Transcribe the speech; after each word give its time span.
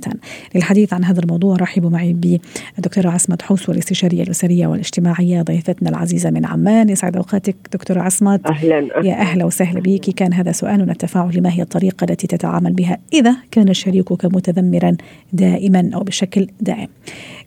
للحديث 0.56 0.94
عن 0.94 1.04
هذا 1.04 1.20
الموضوع 1.20 1.56
رحبوا 1.56 1.90
معي 1.90 2.14
بالدكتورة 2.14 3.10
عصمت 3.10 3.42
حوس 3.42 3.70
والاستشارية 3.70 4.24
الأسرية 4.24 4.68
والاجتماعية 4.68 5.42
ضيفتنا 5.42 5.90
العزيزة 5.90 6.30
من 6.30 6.46
عمان. 6.46 6.90
يسعد 6.90 7.16
أوقاتك 7.16 7.56
دكتورة 7.74 8.02
عصمت. 8.02 8.48
أهلا. 8.48 8.90
يا 9.04 9.14
أهلا 9.14 9.46
وسهلا 9.46 9.80
بك. 9.80 10.10
كان 10.10 10.34
هذا 10.34 10.52
سؤالنا 10.52 10.92
التفاعل. 10.92 11.42
ما 11.42 11.54
هي 11.54 11.62
الطريقة 11.62 12.06
التي 12.06 12.28
تتعامل 12.28 12.74
بها 12.74 12.98
إذا 13.14 13.36
كان 13.52 13.74
شريكك 13.74 14.26
متذمرا 14.26 14.98
دائما 15.34 15.90
أو 15.94 16.00
بشكل 16.04 16.48
دائم؟ 16.62 16.88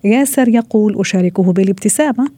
ياسر 0.04 0.48
يقول 0.48 1.00
أشاركه 1.00 1.52
بالابتسامة. 1.52 2.28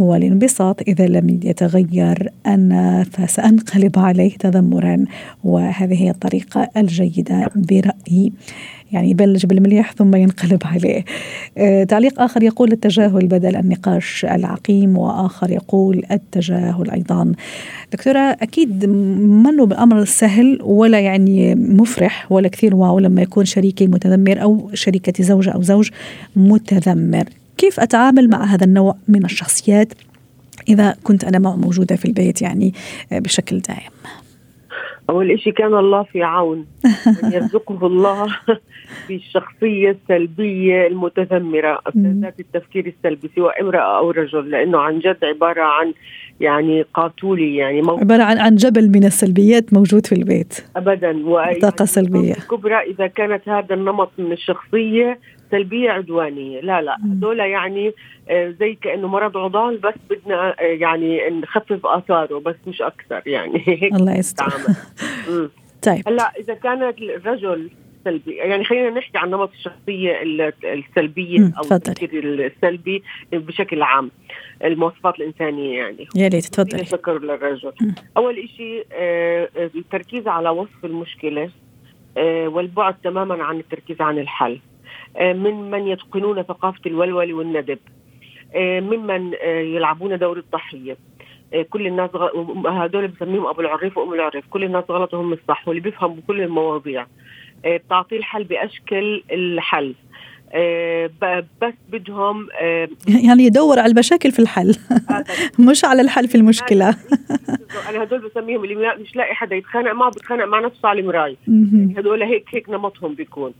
هو 0.00 0.14
الانبساط. 0.14 0.82
إذا 0.88 1.06
لم 1.06 1.40
يتغير 1.44 2.30
أنا 2.46 3.04
فسأنقلب 3.12 3.98
عليه 3.98 4.36
تذمرا. 4.36 5.04
وهذه 5.44 6.02
هي 6.02 6.10
الطريقة 6.10 6.68
الجيدة 6.76 7.50
برأيي. 7.56 8.32
يعني 8.92 9.10
يبلش 9.10 9.46
بالمليح 9.46 9.92
ثم 9.92 10.16
ينقلب 10.16 10.62
عليه. 10.64 11.04
آه 11.58 11.84
تعليق 11.84 12.20
آخر 12.20 12.42
يقول 12.42 12.72
التجاهل 12.72 13.26
بدل 13.26 13.56
النقاش 13.56 14.24
العقيم 14.24 14.98
وآخر 14.98 15.50
يقول 15.50 16.02
التجاهل 16.10 16.90
أيضا. 16.90 17.32
دكتورة 17.92 18.18
أكيد 18.18 18.84
منه 18.86 19.66
بأمر 19.66 20.04
سهل 20.04 20.58
ولا 20.62 21.00
يعني 21.00 21.54
مفرح 21.54 22.32
ولا 22.32 22.48
كثير 22.48 22.76
واو 22.76 22.98
لما 22.98 23.22
يكون 23.22 23.44
شريكي 23.44 23.86
متذمر 23.86 24.42
أو 24.42 24.70
شريكتي 24.74 25.22
زوجة 25.22 25.50
أو 25.50 25.62
زوج 25.62 25.90
متذمر؟ 26.36 27.24
كيف 27.58 27.80
أتعامل 27.80 28.30
مع 28.30 28.44
هذا 28.44 28.64
النوع 28.64 28.96
من 29.08 29.24
الشخصيات 29.24 29.92
إذا 30.68 30.96
كنت 31.04 31.24
أنا 31.24 31.38
موجودة 31.38 31.96
في 31.96 32.04
البيت 32.04 32.42
يعني 32.42 32.74
بشكل 33.10 33.60
دائم؟ 33.60 33.95
أول 35.10 35.40
شيء 35.40 35.52
كان 35.52 35.74
الله 35.74 36.02
في 36.02 36.22
عون 36.22 36.66
من 37.22 37.32
يرزقه 37.32 37.86
الله 37.86 38.26
بالشخصية 39.08 39.90
السلبية 39.90 40.86
المتذمرة 40.86 41.80
ذات 41.96 42.40
التفكير 42.40 42.86
السلبي 42.86 43.30
سواء 43.36 43.60
امرأة 43.60 43.98
أو 43.98 44.10
رجل 44.10 44.50
لأنه 44.50 44.78
عن 44.78 44.98
جد 44.98 45.24
عبارة 45.24 45.62
عن 45.62 45.92
يعني 46.40 46.84
قاتولي 46.94 47.56
يعني 47.56 47.82
موجود. 47.82 48.00
عبارة 48.00 48.22
عن 48.22 48.38
عن 48.38 48.54
جبل 48.54 48.88
من 48.88 49.04
السلبيات 49.04 49.74
موجود 49.74 50.06
في 50.06 50.14
البيت 50.14 50.64
أبدا 50.76 51.12
طاقة 51.62 51.84
سلبية 51.84 52.32
الكبرى 52.32 52.76
إذا 52.76 53.06
كانت 53.06 53.48
هذا 53.48 53.74
النمط 53.74 54.10
من 54.18 54.32
الشخصية 54.32 55.18
سلبيه 55.50 55.90
عدوانية. 55.90 56.60
لا 56.60 56.82
لا 56.82 56.96
هذول 57.04 57.38
يعني 57.38 57.92
آه، 58.28 58.54
زي 58.60 58.74
كأنه 58.74 59.08
مرض 59.08 59.36
عضال 59.36 59.78
بس 59.78 59.94
بدنا 60.10 60.60
آه، 60.60 60.62
يعني 60.62 61.30
نخفف 61.30 61.86
آثاره 61.86 62.38
بس 62.38 62.56
مش 62.66 62.82
أكثر 62.82 63.22
يعني 63.26 63.62
هيك 63.66 63.94
الله 64.00 64.14
يستر. 64.16 64.52
طيب. 65.82 66.08
هلا 66.08 66.32
إذا 66.38 66.54
كانت 66.54 66.98
الرجل 66.98 67.70
سلبي 68.04 68.34
يعني 68.34 68.64
خلينا 68.64 68.90
نحكي 68.90 69.18
عن 69.18 69.30
نمط 69.30 69.50
الشخصية 69.52 70.22
السلبية 70.64 71.52
أو 71.58 71.76
التفكير 71.76 72.24
السلبي 72.24 73.02
بشكل 73.32 73.82
عام 73.82 74.10
المواصفات 74.64 75.14
الإنسانية 75.20 75.78
يعني. 75.78 76.08
يا 76.16 76.28
ريت 76.28 76.44
تفضلي. 76.44 76.84
شكر 76.84 77.18
للرجل. 77.18 77.72
م. 77.80 77.92
أول 78.16 78.48
شيء 78.56 78.86
آه، 78.92 79.48
التركيز 79.56 80.28
على 80.28 80.48
وصف 80.48 80.84
المشكلة 80.84 81.50
والبعد 82.46 82.94
تماما 83.04 83.44
عن 83.44 83.58
التركيز 83.58 84.00
عن 84.00 84.18
الحل. 84.18 84.60
آه، 85.16 85.32
من 85.32 85.70
من 85.70 85.86
يتقنون 85.86 86.42
ثقافة 86.42 86.80
الولول 86.86 87.32
والندب. 87.32 87.78
آه، 88.54 88.80
ممن 88.80 89.32
آه، 89.34 89.60
يلعبون 89.60 90.18
دور 90.18 90.38
الضحية. 90.38 90.96
كل 91.70 91.86
الناس 91.86 92.10
غ... 92.14 92.28
هدول 92.68 93.08
بسميهم 93.08 93.46
أبو 93.46 93.60
العريف 93.60 93.98
وأم 93.98 94.12
العريف. 94.14 94.44
كل 94.50 94.64
الناس 94.64 94.84
غلط 94.90 95.14
وهم 95.14 95.32
الصح 95.32 95.68
واللي 95.68 95.82
بيفهم 95.82 96.14
بكل 96.14 96.40
المواضيع. 96.40 97.06
بتعطيه 97.66 98.16
الحل. 98.16 98.44
باشكل 98.44 99.22
الحل 99.32 99.94
بس 101.62 101.74
بدهم 101.88 102.48
يعني 103.08 103.42
يدور 103.42 103.78
على 103.78 103.92
المشاكل 103.92 104.32
في 104.32 104.38
الحل. 104.38 104.76
مش 105.70 105.84
على 105.84 106.02
الحل 106.02 106.28
في 106.28 106.34
المشكلة. 106.34 106.96
أنا 107.88 108.02
هدول 108.02 108.28
بسميهم 108.28 108.64
اللي 108.64 108.94
مش 109.00 109.16
لاقي 109.16 109.34
حدا 109.34 109.56
يتخانق 109.56 109.92
معه 109.92 110.10
بتخانق 110.10 110.44
مع 110.44 110.60
نفسه 110.60 110.88
على 110.88 111.00
المراي 111.00 111.36
يعني 111.48 111.94
هدول 111.98 112.22
هيك 112.22 112.44
هيك 112.54 112.70
نمطهم 112.70 113.14
بيكون. 113.14 113.52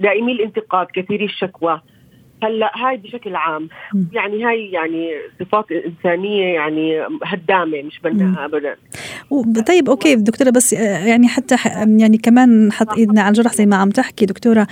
دائمي 0.00 0.32
الانتقاد 0.32 0.86
كثيري 0.94 1.24
الشكوى. 1.24 1.80
هلا 2.42 2.70
هاي 2.76 2.96
بشكل 2.96 3.36
عام 3.36 3.68
يعني 4.12 4.44
هاي 4.44 4.70
يعني 4.70 5.10
صفات 5.40 5.64
إنسانية 5.72 6.54
يعني 6.54 7.00
هدامة 7.24 7.82
مش 7.82 8.00
بناءه 8.04 8.44
ابدا. 8.44 8.76
طيب 9.66 9.88
أوكي 9.88 10.14
دكتورة 10.14 10.50
بس 10.50 10.74
آه، 10.74 11.06
يعني 11.06 11.28
حتى 11.28 11.56
يعني 11.98 12.18
كمان 12.18 12.72
حط 12.72 12.98
إيدنا 12.98 13.22
على 13.22 13.28
الجرح 13.28 13.52
زي 13.52 13.66
ما 13.66 13.76
عم 13.76 13.90
تحكي 13.90 14.26
دكتورة. 14.26 14.66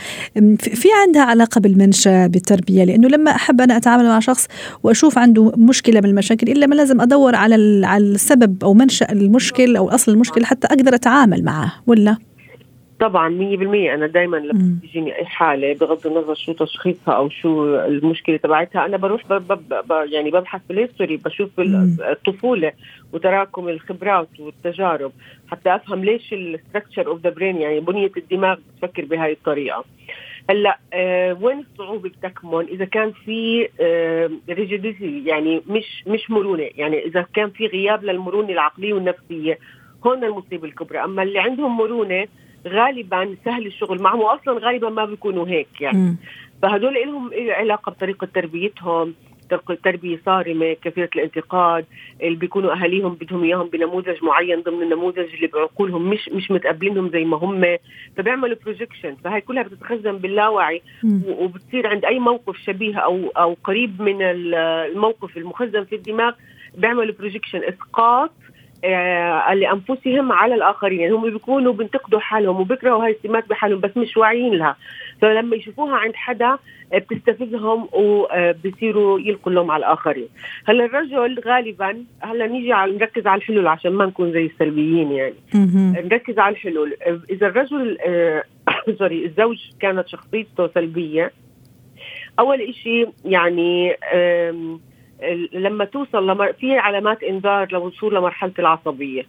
في 0.58 0.88
عندها 1.06 1.22
علاقة 1.22 1.60
بالمنشأ 1.60 2.26
بالتربية؟ 2.26 2.84
لأنه 2.84 3.08
لما 3.08 3.30
أحب 3.30 3.60
أنا 3.60 3.76
أتعامل 3.76 4.04
مع 4.04 4.20
شخص 4.20 4.48
وأشوف 4.82 5.18
عنده 5.18 5.52
مشكلة 5.56 6.00
بالمشاكل 6.00 6.48
إلا 6.48 6.66
ما 6.66 6.74
لازم 6.74 7.00
أدور 7.00 7.36
على 7.36 7.86
على 7.86 8.04
السبب 8.04 8.64
أو 8.64 8.74
منشأ 8.74 9.12
المشكل 9.12 9.76
أو 9.76 9.88
أصل 9.88 10.12
المشكلة 10.12 10.44
حتى 10.44 10.66
أقدر 10.66 10.94
أتعامل 10.94 11.44
معه 11.44 11.72
ولا؟ 11.86 12.27
طبعا 13.00 13.28
100% 13.28 13.62
أنا 13.94 14.06
دائما 14.06 14.36
لما 14.36 14.78
تجيني 14.82 15.18
أي 15.18 15.24
حالة 15.24 15.74
بغض 15.74 16.06
النظر 16.06 16.34
شو 16.34 16.52
تشخيصها 16.52 17.14
أو 17.14 17.28
شو 17.28 17.76
المشكلة 17.76 18.36
تبعتها 18.36 18.86
أنا 18.86 18.96
بروح 18.96 19.26
ب 19.26 19.32
ب 19.32 19.52
ب 19.88 19.92
يعني 20.12 20.30
ببحث 20.30 20.60
بال 20.68 20.79
history 20.79 21.16
بشوف 21.16 21.50
الطفولة 21.60 22.72
وتراكم 23.12 23.68
الخبرات 23.68 24.28
والتجارب 24.40 25.12
حتى 25.50 25.74
أفهم 25.74 26.04
ليش 26.04 26.32
ال 26.32 26.39
structure 26.39 27.06
of 27.06 27.20
the 27.20 27.30
brain 27.30 27.56
يعني 27.56 27.80
بنية 27.80 28.10
الدماغ 28.16 28.56
بتفكر 28.76 29.04
بهاي 29.04 29.32
الطريقة. 29.32 29.84
هلأ 30.50 30.78
آه 30.92 31.38
وين 31.40 31.58
الصعوبة 31.58 32.08
بتكمن؟ 32.08 32.64
إذا 32.66 32.84
كان 32.84 33.12
في 33.24 33.68
آه 33.80 34.30
rigidity 34.50 35.22
يعني 35.26 35.62
مش 35.66 36.04
مش 36.06 36.30
مرونة. 36.30 36.70
يعني 36.76 37.06
إذا 37.06 37.26
كان 37.34 37.50
في 37.50 37.66
غياب 37.66 38.04
للمرونة 38.04 38.48
العقلية 38.52 38.92
والنفسية 38.92 39.58
هون 40.06 40.24
المصيبة 40.24 40.64
الكبرى. 40.68 41.04
أما 41.04 41.22
اللي 41.22 41.38
عندهم 41.38 41.76
مرونة 41.76 42.26
غالبا 42.66 43.36
سهل 43.44 43.66
الشغل 43.66 44.02
معهم 44.02 44.20
واصلا 44.20 44.58
غالبا 44.58 44.90
ما 44.90 45.04
بيكونوا 45.04 45.48
هيك 45.48 45.80
يعني. 45.80 45.98
م. 45.98 46.16
فهدول 46.62 46.94
لهم 46.94 47.30
علاقة 47.50 47.90
بطريقة 47.90 48.28
تربيتهم 48.34 49.14
تربية 49.84 50.20
صارمة 50.26 50.76
كثيره 50.82 51.08
الانتقاد 51.16 51.84
اللي 52.22 52.36
بيكونوا 52.36 52.72
أهاليهم 52.72 53.14
بدهم 53.14 53.44
إياهم 53.44 53.68
بنموذج 53.68 54.24
معين 54.24 54.62
ضمن 54.62 54.82
النموذج 54.82 55.34
اللي 55.34 55.46
بعقولهم 55.46 56.10
مش 56.10 56.28
مش 56.28 56.50
متقبلينهم 56.50 57.10
زي 57.10 57.24
ما 57.24 57.36
هم 57.36 57.76
فبيعملوا 58.16 58.56
بروجكشن 58.64 59.14
فهي 59.24 59.40
كلها 59.40 59.62
بتتخزن 59.62 60.18
باللاوعي 60.18 60.82
وبتصير 61.28 61.86
عند 61.86 62.04
أي 62.04 62.18
موقف 62.18 62.56
شبيه 62.56 62.98
أو 62.98 63.28
أو 63.36 63.56
قريب 63.64 64.02
من 64.02 64.22
الموقف 64.22 65.36
المخزن 65.36 65.84
في 65.84 65.94
الدماغ 65.94 66.32
بيعملوا 66.76 67.14
projection 67.18 67.62
إسقاط 67.64 68.30
لأنفسهم 69.54 70.32
على 70.32 70.54
الآخرين. 70.54 71.00
يعني 71.00 71.12
هم 71.12 71.30
بيكونوا 71.30 71.72
بينتقدوا 71.72 72.20
حالهم 72.20 72.60
وبيكرهوا 72.60 73.04
هاي 73.04 73.10
السمات 73.10 73.48
بحالهم 73.48 73.80
بس 73.80 73.96
مش 73.96 74.16
واعيين 74.16 74.54
لها. 74.54 74.76
فلما 75.22 75.56
يشوفوها 75.56 75.96
عند 75.96 76.14
حدا 76.14 76.58
آه، 76.92 76.98
بتستفزهم 76.98 77.88
وبصيروا 77.92 79.20
يلقوا 79.20 79.52
اللوم 79.52 79.70
على 79.70 79.86
الآخرين. 79.86 80.28
هلا 80.68 80.84
الرجل 80.84 81.40
غالبا 81.46 82.04
هلا 82.20 82.46
نيجي 82.46 82.72
على 82.72 82.92
نركز 82.92 83.26
على 83.26 83.38
الحلول 83.38 83.66
عشان 83.66 83.92
ما 83.92 84.06
نكون 84.06 84.32
زي 84.32 84.46
السلبيين 84.46 85.12
يعني. 85.12 85.34
نركز 86.04 86.38
على 86.38 86.52
الحلول. 86.52 86.96
إذا 87.30 87.46
الرجل 87.46 87.98
سوري 88.98 89.24
آه، 89.24 89.26
الزوج 89.26 89.56
كانت 89.80 90.08
شخصيته 90.08 90.68
سلبية 90.74 91.32
أول 92.38 92.60
إشي 92.60 93.06
يعني 93.24 93.96
لما 95.52 95.84
توصل 95.84 96.30
لمر... 96.30 96.52
في 96.52 96.78
علامات 96.78 97.22
إنذار 97.22 97.68
للوصول 97.72 98.14
لمرحلة 98.14 98.52
العصبية. 98.58 99.22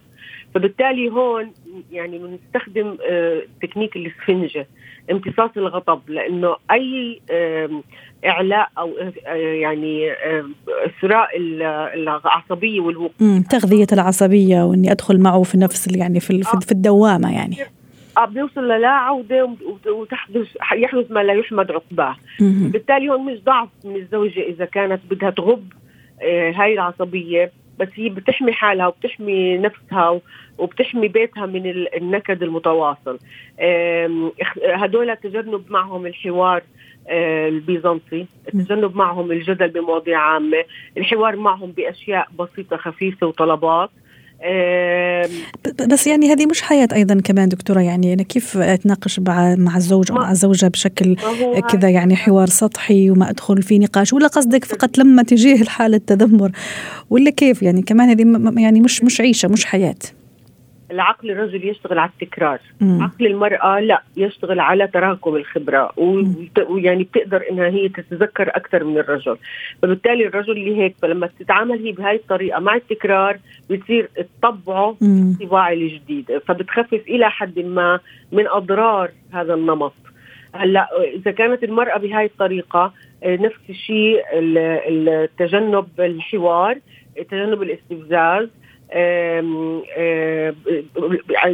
فبالتالي 0.54 1.08
هون 1.10 1.52
يعني 1.92 2.18
بنستخدم 2.18 2.96
آه، 3.10 3.42
تكنيك 3.62 3.96
الاسفنجه 3.96 4.66
امتصاص 5.10 5.50
الغضب 5.56 6.00
لأنه 6.08 6.56
أي 6.70 7.20
إعلاء 8.26 8.68
أو 8.78 8.90
آه، 9.26 9.34
يعني 9.36 10.12
إثراء 10.86 11.28
العصبية 11.94 12.80
والوقوع 12.80 13.42
تغذية 13.50 13.86
العصبية 13.92 14.62
وإني 14.62 14.92
أدخل 14.92 15.20
معه 15.20 15.42
في 15.42 15.58
نفس 15.58 15.96
يعني 15.96 16.20
في 16.20 16.42
آه. 16.54 16.58
في 16.58 16.72
الدوامة 16.72 17.34
يعني. 17.34 17.56
آه 18.18 18.24
بيوصل 18.24 18.64
للا 18.68 18.88
عوده 18.88 19.56
وتحدث 19.86 20.56
يحدث 20.74 21.10
ما 21.10 21.20
لا 21.22 21.32
يحمد 21.32 21.70
عقباه. 21.70 22.16
بالتالي 22.70 23.08
هون 23.08 23.24
مش 23.32 23.40
ضعف 23.44 23.68
من 23.84 23.96
الزوجة 23.96 24.40
إذا 24.40 24.64
كانت 24.64 25.00
بدها 25.10 25.30
تغب 25.30 25.72
آه، 26.22 26.52
هاي 26.52 26.72
العصبية 26.74 27.52
بس 27.78 27.88
هي 27.94 28.08
بتحمي 28.08 28.52
حالها 28.52 28.86
وبتحمي 28.86 29.58
نفسها 29.58 30.20
وبتحمي 30.58 31.08
بيتها 31.08 31.46
من 31.46 31.86
النكد 31.96 32.42
المتواصل. 32.42 33.18
هدول 34.74 35.16
تجنب 35.16 35.64
معهم 35.70 36.06
الحوار 36.06 36.62
آه، 37.08 37.48
البيزنطي 37.48 38.26
التجنب 38.54 38.96
معهم 38.96 39.32
الجدل 39.32 39.68
بمواضيع 39.68 40.18
عامة 40.18 40.64
الحوار 40.96 41.36
معهم 41.36 41.72
بأشياء 41.72 42.28
بسيطة 42.38 42.76
خفيفة 42.76 43.26
وطلبات. 43.26 43.90
بس 45.88 46.06
يعني 46.06 46.32
هذه 46.32 46.46
مش 46.46 46.62
حياة 46.62 46.88
أيضا 46.92 47.20
كمان 47.24 47.48
دكتورة. 47.48 47.80
يعني 47.80 48.12
أنا 48.12 48.22
كيف 48.22 48.56
أتناقش 48.56 49.20
مع 49.20 49.76
الزوج 49.76 50.12
أو 50.12 50.18
مع 50.18 50.30
الزوجة 50.30 50.66
بشكل 50.66 51.16
كذا؟ 51.72 51.88
يعني 51.88 52.16
حوار 52.16 52.46
سطحي 52.46 53.10
وما 53.10 53.30
أدخل 53.30 53.62
في 53.62 53.78
نقاش. 53.78 54.12
ولا 54.12 54.26
قصدك 54.26 54.64
فقط 54.64 54.98
لما 54.98 55.22
تجيه 55.22 55.62
الحالة 55.62 56.00
تذمر 56.06 56.50
ولا 57.10 57.30
كيف؟ 57.30 57.62
يعني 57.62 57.82
كمان 57.82 58.08
هذه 58.08 58.60
يعني 58.60 58.80
مش 58.80 59.04
مش 59.04 59.20
عيشة 59.20 59.48
مش 59.48 59.64
حياة. 59.64 59.96
العقل 60.90 61.30
الرجل 61.30 61.68
يشتغل 61.68 61.98
على 61.98 62.10
التكرار. 62.10 62.58
مم. 62.80 63.02
عقل 63.02 63.26
المرأة 63.26 63.80
لا 63.80 64.02
يشتغل 64.16 64.60
على 64.60 64.86
تراكم 64.86 65.36
الخبرة 65.36 65.92
ويعني 66.68 67.04
بتقدر 67.04 67.44
إنها 67.50 67.68
هي 67.68 67.88
تتذكر 67.88 68.48
أكثر 68.48 68.84
من 68.84 68.98
الرجل. 68.98 69.36
فبالتالي 69.82 70.26
الرجل 70.26 70.52
اللي 70.52 70.76
هيك 70.76 70.94
فلما 71.02 71.28
تتعامل 71.38 71.84
هي 71.84 71.92
بهاي 71.92 72.16
الطريقة 72.16 72.60
مع 72.60 72.74
التكرار 72.74 73.38
بتصير 73.70 74.08
تطبعه 74.42 74.96
الطباع 75.02 75.72
الجديد. 75.72 76.38
فبتخفف 76.46 77.02
إلى 77.08 77.30
حد 77.30 77.58
ما 77.58 78.00
من 78.32 78.48
أضرار 78.48 79.10
هذا 79.32 79.54
النمط. 79.54 79.92
هلأ 80.54 80.88
إذا 81.14 81.30
كانت 81.30 81.64
المرأة 81.64 81.98
بهاي 81.98 82.24
الطريقة 82.24 82.92
نفس 83.24 83.60
الشيء 83.70 84.22
التجنب 84.32 85.86
الحوار 85.98 86.78
تجنب 87.30 87.62
الاستفزاز 87.62 88.48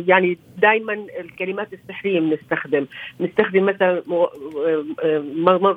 يعني 0.07 0.39
دائما 0.59 1.07
الكلمات 1.21 1.69
السحرية 1.73 2.21
بنستخدم. 2.21 2.87
بنستخدم 3.21 3.65
مثلا 3.65 4.03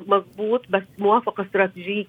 مضبوط 0.06 0.64
بس 0.70 0.82
موافقة 0.98 1.42
استراتيجية 1.42 2.04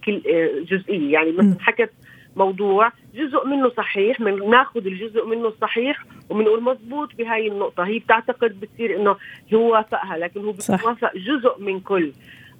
جزئية. 0.62 1.13
يعني 1.13 1.31
مثلا 1.31 1.56
حكت 1.59 1.92
موضوع 2.36 2.92
جزء 3.15 3.48
منه 3.48 3.69
صحيح 3.69 4.21
بناخذ 4.21 4.86
الجزء 4.86 5.25
منه 5.25 5.48
الصحيح 5.48 6.06
وبنقول 6.30 6.63
مضبوط 6.63 7.15
بهاي 7.15 7.48
النقطة. 7.48 7.83
هي 7.83 8.00
بتعتقد 8.00 8.59
بتصير 8.59 8.95
إنه 8.95 9.15
هو 9.53 9.71
وافقها 9.71 10.18
لكن 10.18 10.39
هو 10.39 10.51
بيوافق 10.51 11.15
جزء 11.15 11.59
من 11.59 11.80
كل. 11.80 12.12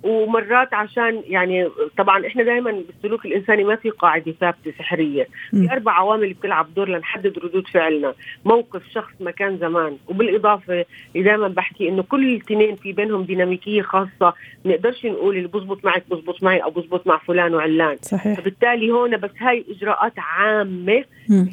ومرات 0.03 0.74
عشان 0.74 1.21
يعني 1.27 1.69
طبعا 1.98 2.27
إحنا 2.27 2.44
دائما 2.44 2.71
بالسلوك 2.71 3.25
الإنساني 3.25 3.63
ما 3.63 3.75
في 3.75 3.89
قاعدة 3.89 4.31
ثابتة 4.31 4.71
سحرية. 4.80 5.27
في 5.51 5.71
أربع 5.71 5.92
عوامل 5.92 6.33
بتلعب 6.33 6.74
دور 6.74 6.89
لنحدد 6.89 7.39
ردود 7.39 7.68
فعلنا. 7.68 8.13
موقف 8.45 8.81
شخص 8.94 9.13
مكان 9.19 9.57
زمان. 9.57 9.98
وبالإضافة 10.07 10.86
دائما 11.15 11.48
بحكي 11.48 11.89
إنه 11.89 12.03
كل 12.03 12.27
الاثنين 12.30 12.75
في 12.75 12.94
بينهم 12.94 13.24
ديناميكية 13.24 13.81
خاصة. 13.81 14.33
ما 14.65 14.71
نقدرش 14.71 15.06
نقول 15.06 15.38
اللي 15.38 15.48
بزبط 15.48 15.86
معك 15.86 16.03
بزبط 16.12 16.44
معي 16.44 16.63
أو 16.63 16.69
بزبط 16.69 17.07
مع 17.07 17.18
فلان 17.18 17.53
وعلان. 17.53 17.98
صحيح. 18.01 18.39
فبالتالي 18.39 18.92
هون 18.92 19.18
بس 19.18 19.31
هاي 19.39 19.65
إجراءات 19.69 20.13
عامة 20.18 21.03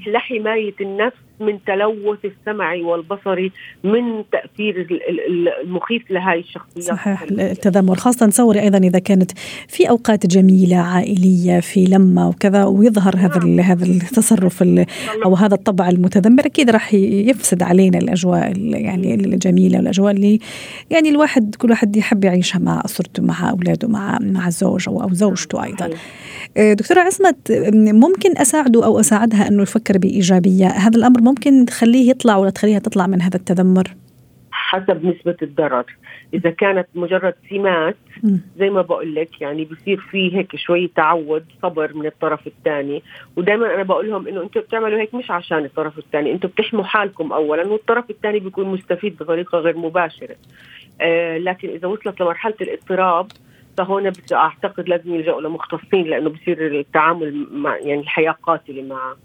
لحماية 0.07 0.75
النفس 0.81 1.29
من 1.41 1.59
تلوث 1.65 2.19
السمعي 2.25 2.83
والبصري 2.83 3.53
من 3.85 4.25
تأثير 4.33 4.87
المخيف 5.65 6.11
لهذه 6.11 6.39
الشخصيات. 6.39 6.85
صحيح 6.85 7.23
التذمر 7.23 7.97
خاصة 7.97 8.27
نصوري 8.27 8.61
أيضا 8.61 8.79
إذا 8.79 8.99
كانت 8.99 9.31
في 9.69 9.89
أوقات 9.91 10.27
جميلة 10.27 10.77
عائلية 10.77 11.61
في 11.61 11.85
لمة 11.85 12.29
وكذا 12.29 12.65
ويظهر 12.65 13.17
هذا 13.17 13.39
نعم. 13.39 13.61
هذا 13.61 13.85
التصرف 13.85 14.63
أو 15.25 15.35
هذا 15.35 15.55
الطبع 15.55 15.89
المتذمر 15.89 16.47
أكيد 16.47 16.71
راح 16.71 16.95
يفسد 16.95 17.63
علينا 17.63 17.99
الأجواء 17.99 18.59
يعني 18.59 19.15
الجميلة 19.15 19.79
والأجواء 19.79 20.13
اللي 20.13 20.39
يعني 20.91 21.09
الواحد 21.09 21.55
كل 21.55 21.71
واحد 21.71 21.97
يحب 21.97 22.25
يعيشها 22.25 22.59
مع 22.59 22.83
أسرته 22.85 23.23
مع 23.23 23.51
أولاده 23.51 23.89
مع 23.89 24.19
مع 24.21 24.47
الزوج 24.47 24.89
أو 24.89 25.09
زوجته 25.13 25.65
أيضا. 25.65 25.91
آه، 26.57 26.73
دكتورة 26.73 27.01
عصمت 27.01 27.53
ممكن 27.75 28.39
أساعده 28.39 28.85
أو 28.85 29.01
أساعدها 29.01 29.49
أنه 29.49 29.63
يفكر 29.69 29.99
بإيجابية 29.99 30.67
هذا 30.67 30.99
الأمر 30.99 31.21
ممكن 31.21 31.67
تخليه 31.67 32.11
يطلع 32.11 32.37
ولا 32.37 32.51
تخليها 32.51 32.79
تطلع 32.79 33.07
من 33.07 33.23
هذا 33.23 33.37
التذمر؟ 33.37 33.95
حسب 34.51 35.05
نسبة 35.05 35.37
الضرر. 35.43 35.85
إذا 36.35 36.51
كانت 36.51 36.87
مجرد 36.95 37.35
سمات 37.51 37.97
زي 38.59 38.71
ما 38.71 38.83
بقول 38.83 39.15
لك 39.15 39.41
يعني 39.41 39.65
بصير 39.65 40.01
في 40.11 40.37
هيك 40.37 40.57
شوي 40.57 40.91
تعود 40.97 41.45
صبر 41.63 41.95
من 41.95 42.07
الطرف 42.07 42.47
الثاني. 42.47 43.03
ودائما 43.37 43.75
أنا 43.75 43.83
بقول 43.83 44.11
لهم 44.11 44.29
إنه 44.29 44.43
أنتم 44.43 44.61
بتعملوا 44.61 45.01
هيك 45.01 45.15
مش 45.15 45.31
عشان 45.31 45.65
الطرف 45.65 45.99
الثاني 45.99 46.33
أنتم 46.33 46.49
بتحموا 46.49 46.85
حالكم 46.85 47.33
أولا 47.33 47.67
والطرف 47.67 48.11
الثاني 48.11 48.41
بيكون 48.41 48.67
مستفيد 48.67 49.17
بطريقة 49.17 49.59
غير 49.59 49.77
مباشرة. 49.77 50.37
آه 51.01 51.39
لكن 51.39 51.69
إذا 51.69 51.89
وصلت 51.89 52.21
لمرحلة 52.21 52.55
الاضطراب 52.61 53.27
فهون 53.79 54.13
أعتقد 54.33 54.89
لازم 54.89 55.15
يلجأوا 55.15 55.41
لمختصين 55.41 56.07
لأنه 56.07 56.31
بصير 56.31 56.81
التعامل 56.81 57.47
مع 57.53 57.77
يعني 57.77 58.01
الحياة 58.01 58.37
قاتلة 58.43 58.83
معه. 58.83 59.17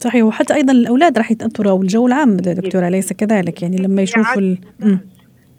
صحيح. 0.00 0.24
وحتى 0.24 0.54
أيضا 0.54 0.72
الأولاد 0.72 1.18
راح 1.18 1.30
يتأثروا 1.30 1.72
أو 1.72 1.82
الجو 1.82 2.06
العام 2.06 2.36
دكتورة 2.36 2.88
أليس 2.88 3.12
كذلك؟ 3.12 3.62
يعني 3.62 3.76
لما 3.76 4.02
يشوفوا 4.02 4.40
ال... 4.42 4.58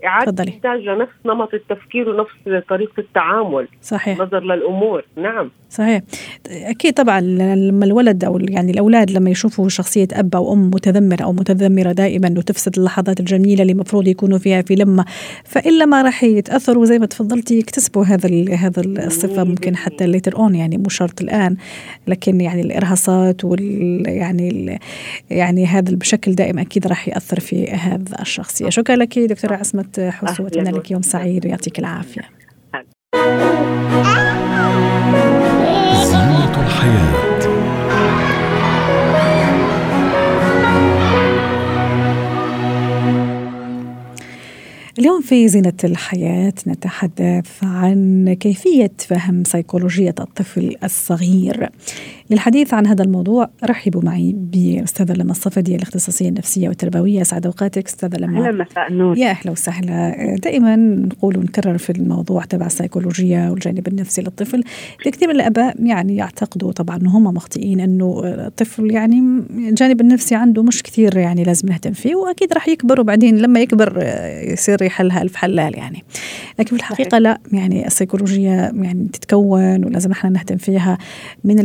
إعادة 0.05 0.43
إنتاج 0.43 0.79
لنفس 0.79 1.13
نمط 1.25 1.53
التفكير 1.53 2.09
ونفس 2.09 2.65
طريقة 2.69 2.99
التعامل. 2.99 3.67
صحيح. 3.81 4.19
نظر 4.19 4.39
للأمور. 4.39 5.05
نعم. 5.17 5.51
صحيح. 5.69 6.01
أكيد 6.47 6.93
طبعا 6.93 7.21
لما 7.21 7.85
الولد 7.85 8.23
أو 8.23 8.39
يعني 8.39 8.71
الأولاد 8.71 9.11
لما 9.11 9.29
يشوفوا 9.29 9.69
شخصية 9.69 10.07
أب 10.13 10.35
أو 10.35 10.53
أم 10.53 10.67
متذمرة 10.67 11.23
أو 11.23 11.33
متذمرة 11.33 11.91
دائما 11.91 12.33
وتفسد 12.37 12.77
اللحظات 12.77 13.19
الجميلة 13.19 13.61
اللي 13.61 13.73
المفروض 13.73 14.07
يكونوا 14.07 14.37
فيها 14.37 14.61
في 14.61 14.75
لمة 14.75 15.05
فإلا 15.43 15.85
ما 15.85 16.01
راح 16.01 16.23
يتأثروا 16.23 16.85
زي 16.85 16.99
ما 16.99 17.05
تفضلتي 17.05 17.59
يكتسبوا 17.59 18.03
هذا 18.05 18.55
هذا 18.55 18.81
الصفة 18.81 19.43
ممكن 19.43 19.75
حتى 19.75 20.07
ليتر 20.07 20.37
أون 20.37 20.55
يعني 20.55 20.77
مو 20.77 20.89
شرط 20.89 21.21
الآن 21.21 21.55
لكن 22.07 22.41
يعني 22.41 22.61
الإرهاصات 22.61 23.45
وال 23.45 24.03
يعني 24.07 24.49
ال 24.49 24.79
يعني 25.29 25.65
هذا 25.65 25.95
بشكل 25.95 26.35
دائم 26.35 26.59
أكيد 26.59 26.87
راح 26.87 27.07
يأثر 27.07 27.39
في 27.39 27.67
هذا 27.67 28.21
الشخصية. 28.21 28.69
شكرا 28.69 28.95
لك 28.95 29.19
دكتورة 29.19 29.55
عصمت. 29.55 29.88
حسو 29.99 30.43
واتمنى 30.43 30.69
لك 30.69 30.91
يوم 30.91 31.01
سعيد 31.01 31.45
ويعطيك 31.45 31.79
العافية. 31.79 32.21
زينة 36.03 36.65
الحياة. 36.65 37.29
اليوم 44.99 45.21
في 45.21 45.47
زينة 45.47 45.73
الحياة 45.83 46.53
نتحدث 46.67 47.63
عن 47.63 48.33
كيفية 48.39 48.91
فهم 48.97 49.43
سيكولوجية 49.43 50.15
الطفل 50.19 50.75
الصغير. 50.83 51.69
للحديث 52.29 52.73
عن 52.73 52.87
هذا 52.87 53.03
الموضوع 53.03 53.49
رحبوا 53.63 54.01
معي 54.01 54.35
بأستاذة 54.37 55.13
لما 55.13 55.31
الصفدي 55.31 55.75
الاختصاصية 55.75 56.29
النفسية 56.29 56.67
والتربوية 56.67 57.23
سعد 57.23 57.45
أوقاتك. 57.45 57.87
أستاذة 57.87 58.17
لما 58.17 58.47
أهلا 58.47 58.63
مساء 58.63 58.87
النور. 58.91 59.17
يا 59.17 59.29
أهلا 59.29 59.51
وسهلا. 59.51 60.35
دائما 60.43 60.75
نقول 60.75 61.37
ونكرر 61.37 61.77
في 61.77 61.89
الموضوع 61.89 62.43
تبع 62.43 62.65
السيكولوجيا 62.65 63.49
والجانب 63.49 63.87
النفسي 63.87 64.21
للطفل. 64.21 64.63
كثير 65.03 65.27
من 65.27 65.35
الآباء 65.35 65.83
يعني 65.83 66.15
يعتقدوا 66.15 66.71
طبعا 66.71 66.97
أنه 66.97 67.17
هم 67.17 67.23
مخطئين 67.23 67.79
أنه 67.79 68.21
الطفل 68.23 68.91
يعني 68.91 69.19
الجانب 69.69 70.01
النفسي 70.01 70.35
عنده 70.35 70.63
مش 70.63 70.83
كثير 70.83 71.17
يعني 71.17 71.43
لازم 71.43 71.69
نهتم 71.69 71.91
فيه 71.91 72.15
وأكيد 72.15 72.53
راح 72.53 72.67
يكبر 72.67 72.99
وبعدين 72.99 73.37
لما 73.37 73.59
يكبر 73.59 74.03
يصير 74.43 74.81
يحلها 74.81 75.21
ألف 75.21 75.35
حلال 75.35 75.77
يعني. 75.77 76.03
لكن 76.59 76.69
في 76.69 76.75
الحقيقة 76.75 77.17
لا 77.17 77.39
يعني 77.53 77.87
السيكولوجيا 77.87 78.71
يعني 78.75 79.07
تتكون 79.13 79.85
ولازم 79.85 80.11
إحنا 80.11 80.29
نهتم 80.29 80.57
فيها 80.57 80.97
من 81.43 81.59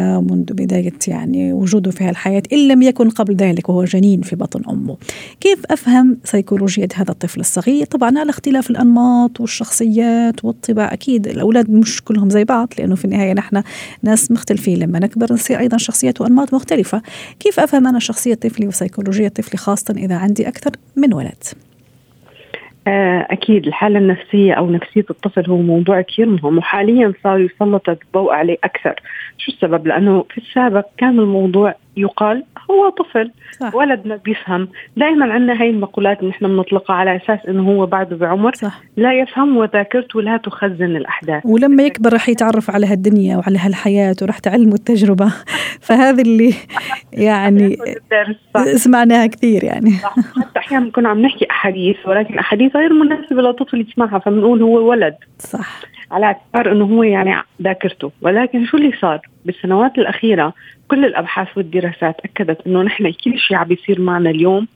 منذ 0.00 0.52
بداية 0.52 0.92
يعني 1.08 1.52
وجوده 1.52 1.90
في 1.90 2.10
الحياة 2.10 2.42
إن 2.52 2.68
لم 2.68 2.82
يكن 2.82 3.10
قبل 3.10 3.34
ذلك 3.34 3.68
وهو 3.68 3.84
جنين 3.84 4.20
في 4.22 4.36
بطن 4.36 4.62
أمه. 4.70 4.96
كيف 5.40 5.58
أفهم 5.70 6.18
سيكولوجية 6.24 6.88
هذا 6.94 7.10
الطفل 7.10 7.40
الصغير؟ 7.40 7.86
طبعا 7.86 8.18
على 8.18 8.30
اختلاف 8.30 8.70
الأنماط 8.70 9.40
والشخصيات 9.40 10.44
والطباع 10.44 10.92
أكيد 10.92 11.26
الأولاد 11.26 11.70
مش 11.70 12.02
كلهم 12.02 12.30
زي 12.30 12.44
بعض 12.44 12.68
لأنه 12.78 12.94
في 12.94 13.04
النهاية 13.04 13.32
نحن 13.32 13.62
ناس 14.02 14.30
مختلفين. 14.30 14.78
لما 14.78 14.98
نكبر 14.98 15.32
نصير 15.32 15.58
أيضا 15.58 15.76
شخصيات 15.76 16.20
وأنماط 16.20 16.54
مختلفة. 16.54 17.02
كيف 17.40 17.60
أفهم 17.60 17.86
أنا 17.86 17.98
شخصية 17.98 18.34
طفلي 18.34 18.68
وسيكولوجية 18.68 19.28
طفلي 19.28 19.58
خاصة 19.58 19.94
إذا 19.96 20.14
عندي 20.14 20.48
أكثر 20.48 20.70
من 20.96 21.14
ولد؟ 21.14 21.44
أكيد 22.86 23.66
الحالة 23.66 23.98
النفسية 23.98 24.52
أو 24.52 24.70
نفسية 24.70 25.04
الطفل 25.10 25.50
هو 25.50 25.56
موضوع 25.56 26.00
كثير 26.00 26.26
مهم 26.26 26.58
وحاليا 26.58 27.12
صار 27.24 27.40
يسلط 27.40 27.88
الضوء 27.88 28.32
عليه 28.32 28.56
أكثر 28.64 28.94
شو 29.38 29.52
السبب؟ 29.52 29.86
لأنه 29.86 30.24
في 30.30 30.38
السابق 30.38 30.84
كان 30.98 31.18
الموضوع 31.18 31.74
يقال 32.00 32.44
هو 32.70 32.88
طفل 32.88 33.30
صح. 33.60 33.74
ولد 33.74 34.06
ما 34.06 34.16
بيفهم. 34.16 34.68
دائما 34.96 35.32
عندنا 35.32 35.60
هاي 35.62 35.70
المقولات 35.70 36.24
نحن 36.24 36.48
بنطلقها 36.48 36.96
على 36.96 37.16
أساس 37.16 37.38
إنه 37.48 37.68
هو 37.68 37.86
بعده 37.86 38.16
بعمر 38.16 38.54
صح. 38.54 38.80
لا 38.96 39.12
يفهم 39.12 39.56
وذاكرته 39.56 40.22
لا 40.22 40.36
تخزن 40.36 40.96
الأحداث. 40.96 41.46
ولما 41.46 41.82
يكبر 41.82 42.12
رح 42.12 42.28
يتعرف 42.28 42.70
على 42.70 42.86
هالدنيا 42.86 43.36
وعلى 43.36 43.58
هالحياة 43.58 44.16
ورح 44.22 44.38
تعلمه 44.38 44.74
التجربة. 44.74 45.32
فهذه 45.86 46.22
اللي 46.22 46.54
يعني 47.12 47.76
سمعناها 48.74 49.26
كثير 49.26 49.64
يعني. 49.64 49.92
حتى 50.40 50.58
أحيانا 50.58 50.84
بنكون 50.84 51.06
عم 51.06 51.22
نحكي 51.22 51.46
أحاديث 51.50 51.96
ولكن 52.06 52.38
أحاديث 52.38 52.76
غير 52.76 52.92
مناسبة 52.92 53.42
لطفل 53.42 53.86
يسمعها 53.88 54.18
فبنقول 54.18 54.62
هو 54.62 54.90
ولد. 54.90 55.14
صح. 55.38 55.80
على 56.10 56.26
اعتبار 56.26 56.72
إنه 56.72 56.84
هو 56.84 57.02
يعني 57.02 57.42
ذاكرته. 57.62 58.12
ولكن 58.22 58.66
شو 58.66 58.76
اللي 58.76 58.92
صار؟ 59.00 59.20
بالسنوات 59.44 59.98
الأخيرة 59.98 60.54
كل 60.90 61.04
الأبحاث 61.04 61.48
والدراسات 61.56 62.16
أكدت 62.24 62.66
إنه 62.66 62.82
نحن 62.82 63.12
كل 63.12 63.38
شيء 63.38 63.56
عم 63.56 63.68
بيصير 63.68 64.00
معنا 64.00 64.30
اليوم 64.30 64.68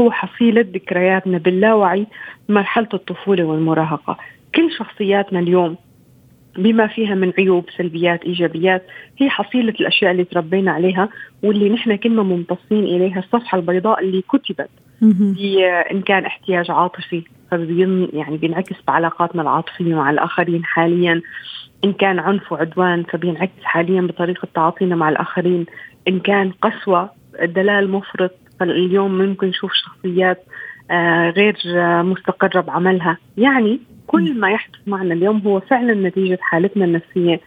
هو 0.00 0.10
حصيلة 0.10 0.60
ذكرياتنا 0.74 1.38
باللاوعي 1.38 2.06
مرحلة 2.48 2.88
الطفولة 2.94 3.44
والمراهقة. 3.44 4.18
كل 4.54 4.72
شخصياتنا 4.78 5.38
اليوم 5.40 5.76
بما 6.56 6.86
فيها 6.86 7.14
من 7.14 7.32
عيوب 7.38 7.64
سلبيات 7.76 8.24
إيجابيات 8.24 8.82
هي 9.18 9.30
حصيلة 9.30 9.74
الأشياء 9.80 10.10
اللي 10.10 10.24
تربينا 10.24 10.72
عليها 10.72 11.08
واللي 11.42 11.68
نحن 11.68 11.96
كنا 11.96 12.22
ممتصين 12.22 12.84
إليها 12.84 13.18
الصفحة 13.18 13.58
البيضاء 13.58 14.00
اللي 14.00 14.22
كتبت. 14.22 14.70
إن 15.90 16.02
كان 16.02 16.24
احتياج 16.24 16.70
عاطفي 16.70 17.22
فبين 17.50 18.08
يعني 18.12 18.36
بينعكس 18.36 18.76
بعلاقاتنا 18.88 19.42
العاطفية 19.42 19.94
مع 19.94 20.10
الآخرين 20.10 20.64
حاليا. 20.64 21.22
إن 21.84 21.92
كان 21.92 22.18
عنف 22.18 22.52
وعدوان 22.52 23.02
فبينعكس 23.02 23.62
حاليا 23.62 24.00
بطريقة 24.00 24.48
تعاطينا 24.54 24.96
مع 24.96 25.08
الآخرين. 25.08 25.66
إن 26.08 26.20
كان 26.20 26.50
قسوة 26.50 27.10
دلال 27.42 27.90
مفرط 27.90 28.32
فاليوم 28.60 29.18
ممكن 29.18 29.46
نشوف 29.46 29.72
شخصيات 29.72 30.44
آه 30.90 31.30
غير 31.30 31.56
آه 31.66 32.02
مستقرة 32.02 32.60
بعملها. 32.60 33.18
يعني 33.36 33.80
كل 34.06 34.40
ما 34.40 34.50
يحدث 34.50 34.78
معنا 34.86 35.14
اليوم 35.14 35.38
هو 35.38 35.60
فعلا 35.60 36.08
نتيجة 36.08 36.38
حالتنا 36.40 36.84
النفسية. 36.84 37.40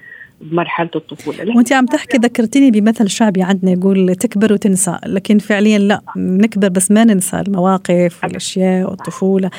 بمرحلة 0.43 0.89
الطفولة. 0.95 1.57
وانت 1.57 1.73
عم 1.73 1.85
تحكي 1.85 2.17
ذكرتيني 2.17 2.71
بمثل 2.71 3.09
شعبي 3.09 3.43
عندنا 3.43 3.71
يقول 3.71 4.15
تكبر 4.15 4.53
وتنسى 4.53 4.97
لكن 5.05 5.37
فعليا 5.37 5.79
لا 5.79 6.01
نكبر 6.17 6.69
بس 6.69 6.91
ما 6.91 7.03
ننسى 7.03 7.39
المواقف 7.39 8.23
والأشياء 8.23 8.89
والطفولة. 8.89 9.49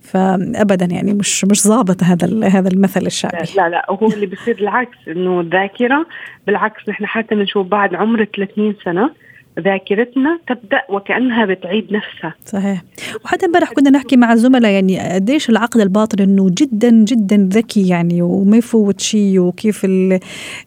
فابدا 0.00 0.86
يعني 0.86 1.14
مش 1.14 1.44
مش 1.44 1.62
ظابط 1.62 2.02
هذا 2.02 2.48
هذا 2.48 2.68
المثل 2.68 3.06
الشعبي. 3.06 3.36
لا 3.56 3.68
لا 3.68 3.86
هو 3.90 4.06
اللي 4.06 4.26
بيصير 4.26 4.58
العكس 4.58 4.98
إنه 5.08 5.40
الذاكرة 5.40 6.06
بالعكس 6.46 6.88
نحن 6.88 7.06
حتى 7.06 7.34
بنشوف 7.34 7.66
بعد 7.66 7.94
عمر 7.94 8.24
30 8.24 8.74
سنة 8.84 9.10
ذاكرتنا 9.60 10.38
تبدأ 10.48 10.82
وكأنها 10.88 11.44
بتعيد 11.44 11.92
نفسها. 11.92 12.34
صحيح. 12.44 12.82
وحتى 13.24 13.46
امبارح 13.46 13.72
كنا 13.72 13.90
نحكي 13.90 14.16
مع 14.16 14.32
الزملاء 14.32 14.72
يعني 14.72 15.14
قديش 15.14 15.50
العقل 15.50 15.80
الباطن 15.80 16.22
إنه 16.22 16.50
جدا 16.58 16.90
جدا 16.90 17.48
ذكي 17.52 17.88
يعني 17.88 18.22
وما 18.22 18.56
يفوت 18.56 19.00
شيء 19.00 19.38
وكيف 19.38 19.86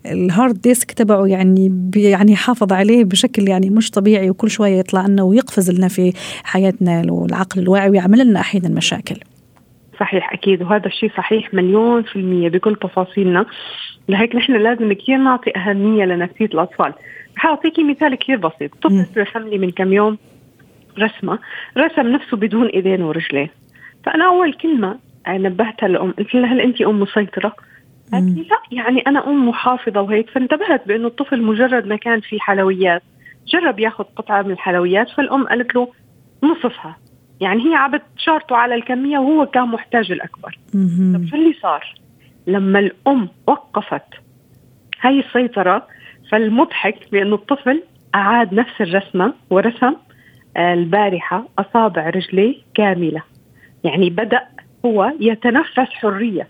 ال 0.05 0.17
hard 0.17 0.62
disk 0.62 0.91
تبعه 0.91 1.25
يعني 1.25 1.91
يعني 1.95 2.31
يحافظ 2.31 2.73
عليه 2.73 3.03
بشكل 3.03 3.50
يعني 3.50 3.69
مش 3.69 3.91
طبيعي 3.91 4.29
وكل 4.29 4.50
شوية 4.50 4.79
يطلع 4.79 5.05
لنا 5.07 5.23
ويقفز 5.23 5.71
لنا 5.71 5.88
في 5.88 6.13
حياتنا 6.43 7.03
والعقل 7.09 7.62
الواعي 7.62 7.89
ويعمل 7.89 8.27
لنا 8.27 8.39
أحيانا 8.39 8.69
مشاكل. 8.69 9.15
صحيح 10.00 10.33
أكيد. 10.33 10.62
وهذا 10.62 10.85
الشيء 10.85 11.12
صحيح 11.17 11.53
مليون 11.53 12.03
في 12.03 12.15
المية 12.15 12.50
بكل 12.50 12.75
تفاصيلنا. 12.75 13.45
لهيك 14.09 14.35
نحن 14.35 14.53
لازم 14.53 14.93
كثير 14.93 15.17
نعطي 15.17 15.51
أهمية 15.55 16.05
لنفسية 16.05 16.45
الأطفال. 16.45 16.93
حاعطيكي 17.36 17.84
مثال 17.84 18.16
كثير 18.16 18.38
بسيط. 18.38 18.72
طفل 18.82 19.22
رسم 19.22 19.48
لي 19.48 19.58
من 19.58 19.72
كم 19.72 19.94
يوم 19.94 20.18
رسمة. 21.00 21.40
رسم 21.78 22.08
نفسه 22.08 22.38
بدون 22.38 22.68
إيدين 22.68 23.02
ورجلين. 23.02 23.50
فأنا 24.06 24.25
أول 24.25 24.54
كلمة 24.54 25.00
نبهتها 25.28 25.88
للام 25.88 26.12
قلت 26.12 26.36
لها 26.36 26.54
هل 26.54 26.62
انت 26.62 26.82
أم 26.82 27.00
مسيطرة؟ 27.00 27.56
قالت 28.13 28.38
لي 28.38 28.42
لا 28.42 28.58
يعني 28.72 29.00
أنا 29.08 29.28
أم 29.28 29.50
محافظة 29.50 30.02
وهيك. 30.02 30.30
فانتبهت 30.30 30.88
بأنه 30.88 31.08
الطفل 31.08 31.42
مجرد 31.42 31.88
ما 31.88 31.96
كان 31.96 32.20
في 32.20 32.40
حلويات 32.40 33.04
جرب 33.48 33.80
ياخذ 33.80 34.04
قطعة 34.04 34.42
من 34.42 34.52
الحلويات. 34.52 35.10
فالأم 35.10 35.48
قالت 35.48 35.75
له 35.75 35.88
نصفها. 36.44 36.98
يعني 37.42 37.70
هي 37.70 37.75
عم 37.75 38.00
تشارطه 38.18 38.56
على 38.56 38.75
الكمية 38.75 39.18
وهو 39.18 39.46
كان 39.46 39.63
محتاج 39.63 40.12
الأكبر. 40.12 40.60
طب 41.13 41.25
شو 41.30 41.36
اللي 41.36 41.54
صار؟ 41.62 41.96
لما 42.48 42.80
الأم 42.80 43.30
وقفت 43.48 44.02
هاي 45.02 45.20
السيطرة 45.20 45.88
فالمضحك 46.32 46.96
بأنه 47.12 47.36
الطفل 47.36 47.84
أعاد 48.15 48.53
نفس 48.53 48.82
الرسمة 48.82 49.34
ورسم 49.50 49.96
البارحة 50.58 51.48
أصابع 51.60 52.10
رجليه 52.10 52.56
كاملة. 52.75 53.24
يعني 53.84 54.10
بدأ 54.10 54.42
هو 54.86 55.13
يتنفس 55.20 55.89
حرية. 55.94 56.48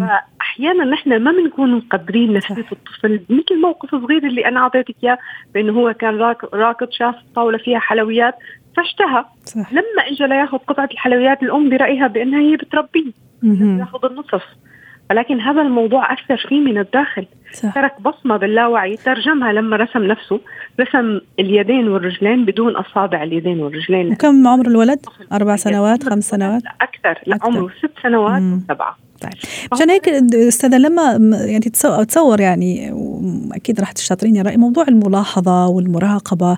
فأحيانا 0.00 0.84
نحن 0.84 1.16
ما 1.16 1.32
بنكون 1.32 1.74
مقدرين 1.74 2.32
نفسية 2.32 2.66
الطفل. 2.72 3.20
مثل 3.30 3.44
الموقف 3.50 3.94
الصغير 3.94 4.26
اللي 4.26 4.48
أنا 4.48 4.60
أعطيتك 4.60 4.94
إياه 5.04 5.18
بأنه 5.54 5.72
هو 5.72 5.94
كان 5.94 6.18
راكض 6.54 6.90
شاف 6.90 7.14
طاولة 7.34 7.58
فيها 7.58 7.78
حلويات 7.78 8.34
فاشتهى. 8.76 9.24
صح. 9.44 9.72
لما 9.72 10.02
اجى 10.10 10.26
لياخذ 10.26 10.58
قطعة 10.58 10.88
الحلويات 10.92 11.42
الأم 11.42 11.70
برأيها 11.70 12.06
بأنها 12.06 12.40
هي 12.40 12.56
بتربيه. 12.56 13.12
ياخذ 13.78 14.04
النصف. 14.04 14.44
ولكن 15.10 15.40
هذا 15.40 15.62
الموضوع 15.62 16.12
اثر 16.12 16.46
فيه 16.48 16.60
من 16.60 16.78
الداخل 16.78 17.26
صح. 17.52 17.74
ترك 17.74 18.00
بصمة 18.00 18.36
باللاوعي 18.36 18.96
ترجمها 18.96 19.52
لما 19.52 19.76
رسم 19.76 20.02
نفسه 20.02 20.40
رسم 20.80 21.20
اليدين 21.38 21.88
والرجلين 21.88 22.44
بدون 22.44 22.76
أصابع 22.76 23.22
اليدين 23.22 23.60
والرجلين 23.60 24.12
وكم 24.12 24.48
عمر 24.48 24.66
الولد؟ 24.66 25.06
أربع 25.32 25.56
سنوات 25.56 26.08
خمس 26.08 26.30
سنوات؟ 26.30 26.62
أكثر 26.80 27.18
لا 27.26 27.38
عمره 27.42 27.70
ست 27.78 27.92
سنوات 28.02 28.42
وسبعة 28.42 28.96
طيب. 29.24 29.68
عشان 29.72 29.90
هيك 29.90 30.08
أستاذة 30.34 30.78
لما 30.78 31.18
يعني 31.32 31.70
تصور 32.08 32.40
يعني 32.40 32.94
أكيد 33.52 33.80
راح 33.80 33.92
تشاطريني 33.92 34.42
رأي 34.42 34.56
موضوع 34.56 34.84
الملاحظة 34.88 35.66
والمراقبة 35.66 36.56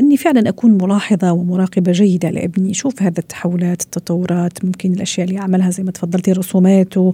إني 0.00 0.16
فعلا 0.16 0.48
أكون 0.48 0.78
ملاحظة 0.82 1.32
ومراقبة 1.32 1.92
جيدة 1.92 2.30
لابني. 2.30 2.74
شوف 2.74 3.02
هذا 3.02 3.18
التحولات 3.18 3.82
التطورات 3.82 4.64
ممكن 4.64 4.92
الأشياء 4.92 5.26
اللي 5.26 5.38
يعملها 5.38 5.70
زي 5.70 5.82
ما 5.82 5.90
تفضلتي 5.90 6.32
رسوماته 6.32 7.12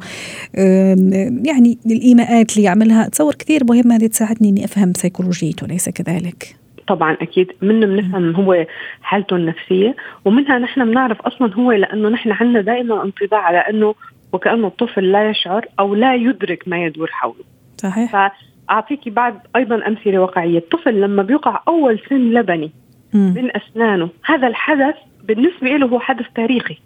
يعني 1.45 1.79
الإيماءات 1.87 2.51
اللي 2.53 2.65
يعملها 2.65 3.07
أتصور 3.07 3.35
كثير 3.35 3.65
مهمه 3.65 3.97
هذه 3.97 4.07
تساعدني 4.07 4.49
إني 4.49 4.65
أفهم 4.65 4.93
سيكولوجيته 4.95 5.67
ليس 5.67 5.89
كذلك؟ 5.89 6.57
طبعا 6.89 7.13
أكيد. 7.13 7.53
منه 7.63 7.87
بنفهم 7.87 8.35
هو 8.35 8.67
حالته 9.03 9.37
النفسية 9.37 9.97
ومنها 10.25 10.59
نحن 10.59 10.85
بنعرف 10.85 11.21
أصلا 11.21 11.55
هو 11.55 11.73
لأنه 11.73 12.09
نحن 12.09 12.33
عندنا 12.33 12.61
دائما 12.61 13.05
انطباع 13.05 13.41
على 13.41 13.59
إنه 13.59 13.95
وكأنه 14.33 14.67
الطفل 14.67 15.13
لا 15.13 15.31
يشعر 15.31 15.67
أو 15.81 15.95
لا 15.95 16.15
يدرك 16.15 16.69
ما 16.69 16.85
يدور 16.85 17.11
حوله. 17.11 17.45
صحيح. 17.77 18.31
فأعطيكي 18.69 19.11
بعد 19.11 19.39
أيضا 19.57 19.87
أمثلة 19.87 20.19
واقعية. 20.19 20.59
الطفل 20.59 21.01
لما 21.01 21.23
بيقع 21.23 21.63
أول 21.69 22.01
سن 22.09 22.31
لبني 22.31 22.71
من 23.15 23.51
أسنانه 23.57 24.09
هذا 24.25 24.47
الحدث 24.47 24.95
بالنسبة 25.25 25.69
له 25.69 25.87
هو 25.87 26.01
حدث 26.01 26.27
تاريخي. 26.35 26.79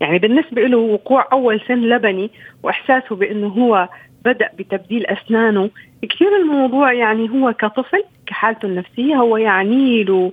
يعني 0.00 0.18
بالنسبة 0.18 0.62
له 0.62 0.78
وقوع 0.78 1.28
أول 1.32 1.60
سن 1.68 1.80
لبني 1.80 2.30
وإحساسه 2.62 3.16
بأنه 3.16 3.46
هو 3.46 3.88
بدأ 4.24 4.50
بتبديل 4.58 5.06
أسنانه 5.06 5.70
كثير 6.02 6.36
الموضوع 6.36 6.92
يعني 6.92 7.30
هو 7.30 7.52
كطفل 7.52 8.04
كحالته 8.26 8.66
النفسية 8.66 9.14
هو 9.14 9.36
يعني 9.36 10.04
له 10.04 10.32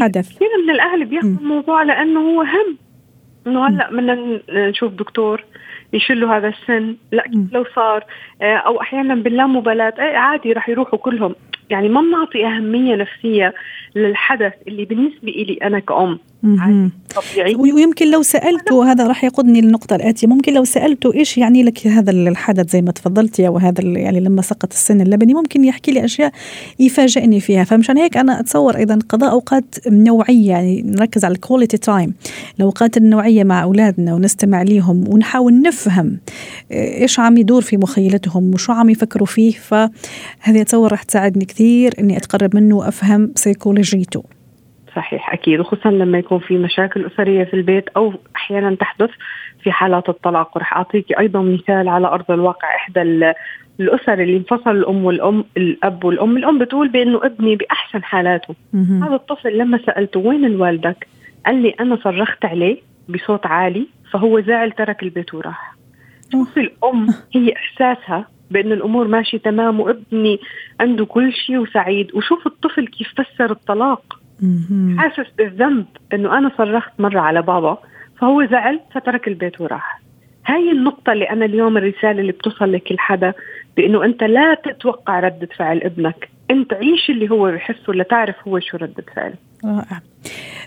حدث. 0.00 0.36
كثير 0.36 0.48
من 0.64 0.70
الأهل 0.70 1.04
بياخذوا 1.04 1.38
الموضوع 1.40 1.82
لأنه 1.82 2.20
هو 2.20 2.42
هم. 2.42 2.76
إنه 3.46 3.68
هلأ 3.68 3.90
بدنا 3.90 4.40
نشوف 4.68 4.92
دكتور 4.92 5.44
يشلوا 5.92 6.36
هذا 6.36 6.48
السن 6.48 6.96
لأ 7.12 7.24
لو 7.52 7.64
صار 7.74 8.04
آه، 8.42 8.56
أو 8.56 8.80
أحيانا 8.80 9.14
باللامبالاة 9.14 9.94
إيه، 9.98 10.16
عادي 10.16 10.52
رح 10.52 10.68
يروحوا 10.68 10.98
كلهم. 10.98 11.34
يعني 11.70 11.88
ما 11.88 12.00
بنعطي 12.00 12.46
أهمية 12.46 12.94
نفسية 12.94 13.54
للحدث 13.94 14.52
اللي 14.68 14.84
بالنسبة 14.84 15.32
لي 15.32 15.58
أنا 15.62 15.78
كأم. 15.78 16.18
طبيعي. 17.14 17.54
ويمكن 17.54 18.10
لو 18.10 18.22
سالته 18.22 18.92
هذا 18.92 19.06
راح 19.06 19.24
يقودني 19.24 19.60
للنقطة 19.60 19.96
الآتية 19.96 20.26
ممكن 20.28 20.54
لو 20.54 20.64
سالته 20.64 21.14
إيش 21.14 21.38
يعني 21.38 21.62
لك 21.62 21.86
هذا 21.86 22.10
الحدث 22.10 22.70
زي 22.70 22.82
ما 22.82 22.92
تفضلتي 22.92 23.46
أو 23.46 23.58
هذا 23.58 23.82
يعني 23.84 24.20
لما 24.20 24.42
سقط 24.42 24.72
السن 24.72 25.00
اللبني 25.00 25.34
ممكن 25.34 25.64
يحكي 25.64 25.92
لي 25.92 26.04
أشياء 26.04 26.32
يفاجئني 26.78 27.40
فيها. 27.40 27.64
فمشان 27.64 27.98
هيك 27.98 28.16
أنا 28.16 28.40
أتصور 28.40 28.76
أيضا 28.76 28.98
قضاء 29.08 29.30
أوقات 29.30 29.64
نوعية 29.86 30.48
يعني 30.48 30.82
نركز 30.82 31.24
على 31.24 31.34
ال 31.34 31.39
quality 31.39 31.76
time 31.76 32.14
الأوقات 32.56 32.96
النوعية 32.96 33.44
مع 33.44 33.62
أولادنا 33.62 34.14
ونستمع 34.14 34.62
ليهم 34.62 35.08
ونحاول 35.08 35.62
نفهم 35.62 36.18
إيش 36.72 37.20
عم 37.20 37.36
يدور 37.36 37.62
في 37.62 37.76
مخيلتهم 37.76 38.54
وشو 38.54 38.72
عم 38.72 38.90
يفكروا 38.90 39.26
فيه. 39.26 39.52
فهذه 39.52 40.60
أتصور 40.60 40.90
راح 40.90 41.02
تساعدني 41.02 41.44
كثير 41.44 41.94
إني 41.98 42.16
أتقرب 42.16 42.56
منه 42.56 42.76
وأفهم 42.76 43.32
سيكولوجيته 43.36 44.41
صحيح 44.96 45.32
أكيد. 45.32 45.60
وخصوصا 45.60 45.90
لما 45.90 46.18
يكون 46.18 46.38
في 46.38 46.58
مشاكل 46.58 47.06
أسرية 47.06 47.44
في 47.44 47.54
البيت 47.54 47.88
أو 47.88 48.14
أحيانا 48.36 48.74
تحدث 48.74 49.10
في 49.62 49.72
حالات 49.72 50.08
الطلاق. 50.08 50.56
ورح 50.56 50.76
أعطيك 50.76 51.18
أيضا 51.18 51.42
مثال 51.42 51.88
على 51.88 52.06
أرض 52.06 52.30
الواقع. 52.30 52.76
إحدى 52.76 53.02
الأسر 53.80 54.12
اللي 54.12 54.36
انفصل 54.36 54.70
الأم 54.70 55.04
والأم 55.04 55.44
الأب 55.56 56.04
والأم 56.04 56.36
الأم 56.36 56.58
بتقول 56.58 56.88
بأنه 56.88 57.20
ابني 57.26 57.56
بأحسن 57.56 58.04
حالاته. 58.04 58.54
هذا 59.02 59.14
الطفل 59.14 59.58
لما 59.58 59.78
سألته 59.86 60.20
وين 60.20 60.60
والدك 60.60 61.06
قال 61.46 61.62
لي 61.62 61.74
أنا 61.80 61.96
صرخت 61.96 62.44
عليه 62.44 62.76
بصوت 63.08 63.46
عالي 63.46 63.86
فهو 64.12 64.40
زعل 64.40 64.72
ترك 64.72 65.02
البيت 65.02 65.34
وراح. 65.34 65.74
شوفي 66.32 66.60
الأم 66.60 67.06
هي 67.34 67.52
إحساسها 67.56 68.28
بأن 68.50 68.72
الأمور 68.72 69.08
ماشية 69.08 69.38
تمام 69.38 69.80
وابني 69.80 70.40
عنده 70.80 71.04
كل 71.04 71.32
شيء 71.32 71.58
وسعيد. 71.58 72.14
وشوف 72.14 72.46
الطفل 72.46 72.86
كيف 72.86 73.08
فسر 73.16 73.50
الطلاق. 73.50 74.21
حاسس 74.98 75.30
بالذنب 75.38 75.86
أنه 76.12 76.38
أنا 76.38 76.50
صرخت 76.58 76.92
مرة 76.98 77.20
على 77.20 77.42
بابا 77.42 77.78
فهو 78.18 78.44
زعل 78.46 78.80
فترك 78.94 79.28
البيت 79.28 79.60
وراح. 79.60 80.00
هاي 80.46 80.70
النقطة 80.70 81.12
اللي 81.12 81.30
أنا 81.30 81.44
اليوم 81.44 81.76
الرسالة 81.76 82.20
اللي 82.20 82.32
بتوصل 82.32 82.72
لكل 82.72 82.98
حدا 82.98 83.32
بأنه 83.76 84.04
أنت 84.04 84.22
لا 84.22 84.54
تتوقع 84.54 85.20
ردة 85.20 85.48
فعل 85.56 85.78
ابنك. 85.78 86.28
أنت 86.50 86.72
عيش 86.72 87.10
اللي 87.10 87.30
هو 87.30 87.52
بحسه 87.52 87.92
لتعرف 87.92 88.36
هو 88.48 88.60
شو 88.60 88.76
ردة 88.76 89.04
فعل 89.16 89.34
رائع. 89.64 90.00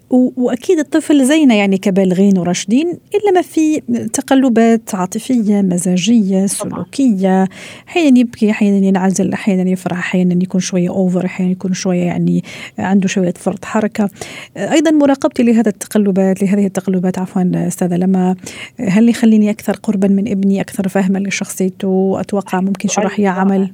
وأكيد 0.10 0.80
الطفل 0.80 1.26
زينا 1.26 1.56
يعني 1.56 1.78
كبالغين 1.78 2.38
وراشدين 2.38 2.88
إلا 2.88 3.32
ما 3.36 3.42
في 3.42 3.80
تقلبات 4.14 4.96
عاطفية 4.96 5.62
مزاجية 5.62 6.46
سلوكية. 6.46 7.48
أحيانا 7.88 8.20
يبكي 8.20 8.52
أحيانا 8.52 8.86
ينعزل 8.86 9.34
أحيانا 9.34 9.70
يفرح 9.70 9.98
أحيانا 9.98 10.44
يكون 10.44 10.62
شوية 10.62 10.90
اوفر 10.90 11.26
أحيانا 11.26 11.52
يكون 11.52 11.74
شوية 11.74 12.04
يعني 12.04 12.44
عنده 12.80 13.08
شوية 13.08 13.34
فرط 13.34 13.66
حركة. 13.66 14.10
أيضا 14.58 14.92
مراقبتي 14.92 15.44
لهذا 15.44 15.70
التقلبات 15.70 16.44
لهذه 16.44 16.66
التقلبات 16.66 17.20
عفوا 17.20 17.68
أستاذة 17.68 17.96
لما 17.96 18.36
هل 18.80 19.10
يخليني 19.10 19.50
أكثر 19.50 19.74
قربا 19.74 20.08
من 20.08 20.28
ابني 20.28 20.62
أكثر 20.62 20.88
فهما 20.88 21.20
لشخصيته؟ 21.20 22.18
أتوقع 22.20 22.62
ممكن 22.62 22.90
شو 22.90 23.02
راح 23.02 23.20
يعمل؟ 23.20 23.70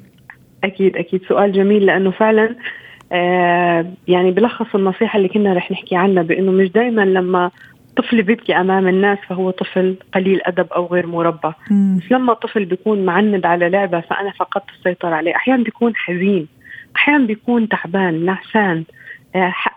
أكيد 0.63 0.97
أكيد. 0.97 1.21
سؤال 1.29 1.51
جميل 1.51 1.85
لأنه 1.85 2.11
فعلا 2.11 2.55
آه 3.11 3.85
يعني 4.07 4.31
بلخص 4.31 4.75
النصيحة 4.75 5.17
اللي 5.17 5.29
كنا 5.29 5.53
رح 5.53 5.71
نحكي 5.71 5.95
عنها 5.95 6.23
بإنه 6.23 6.51
مش 6.51 6.71
دائما 6.71 7.01
لما 7.01 7.51
طفل 7.97 8.23
بيبكي 8.23 8.55
أمام 8.55 8.87
الناس 8.87 9.17
فهو 9.27 9.51
طفل 9.51 9.95
قليل 10.13 10.41
أدب 10.45 10.67
أو 10.75 10.85
غير 10.85 11.07
مربى. 11.07 11.53
بس 11.97 12.11
لما 12.11 12.33
طفل 12.33 12.65
بيكون 12.65 13.05
معند 13.05 13.45
على 13.45 13.69
لعبة 13.69 13.99
فأنا 13.99 14.31
فقدت 14.31 14.69
السيطرة 14.79 15.15
عليه 15.15 15.35
أحيانا 15.35 15.63
بيكون 15.63 15.95
حزين 15.95 16.47
أحيانا 16.95 17.25
بيكون 17.25 17.69
تعبان 17.69 18.25
نعسان. 18.25 18.77
آه، 18.77 18.83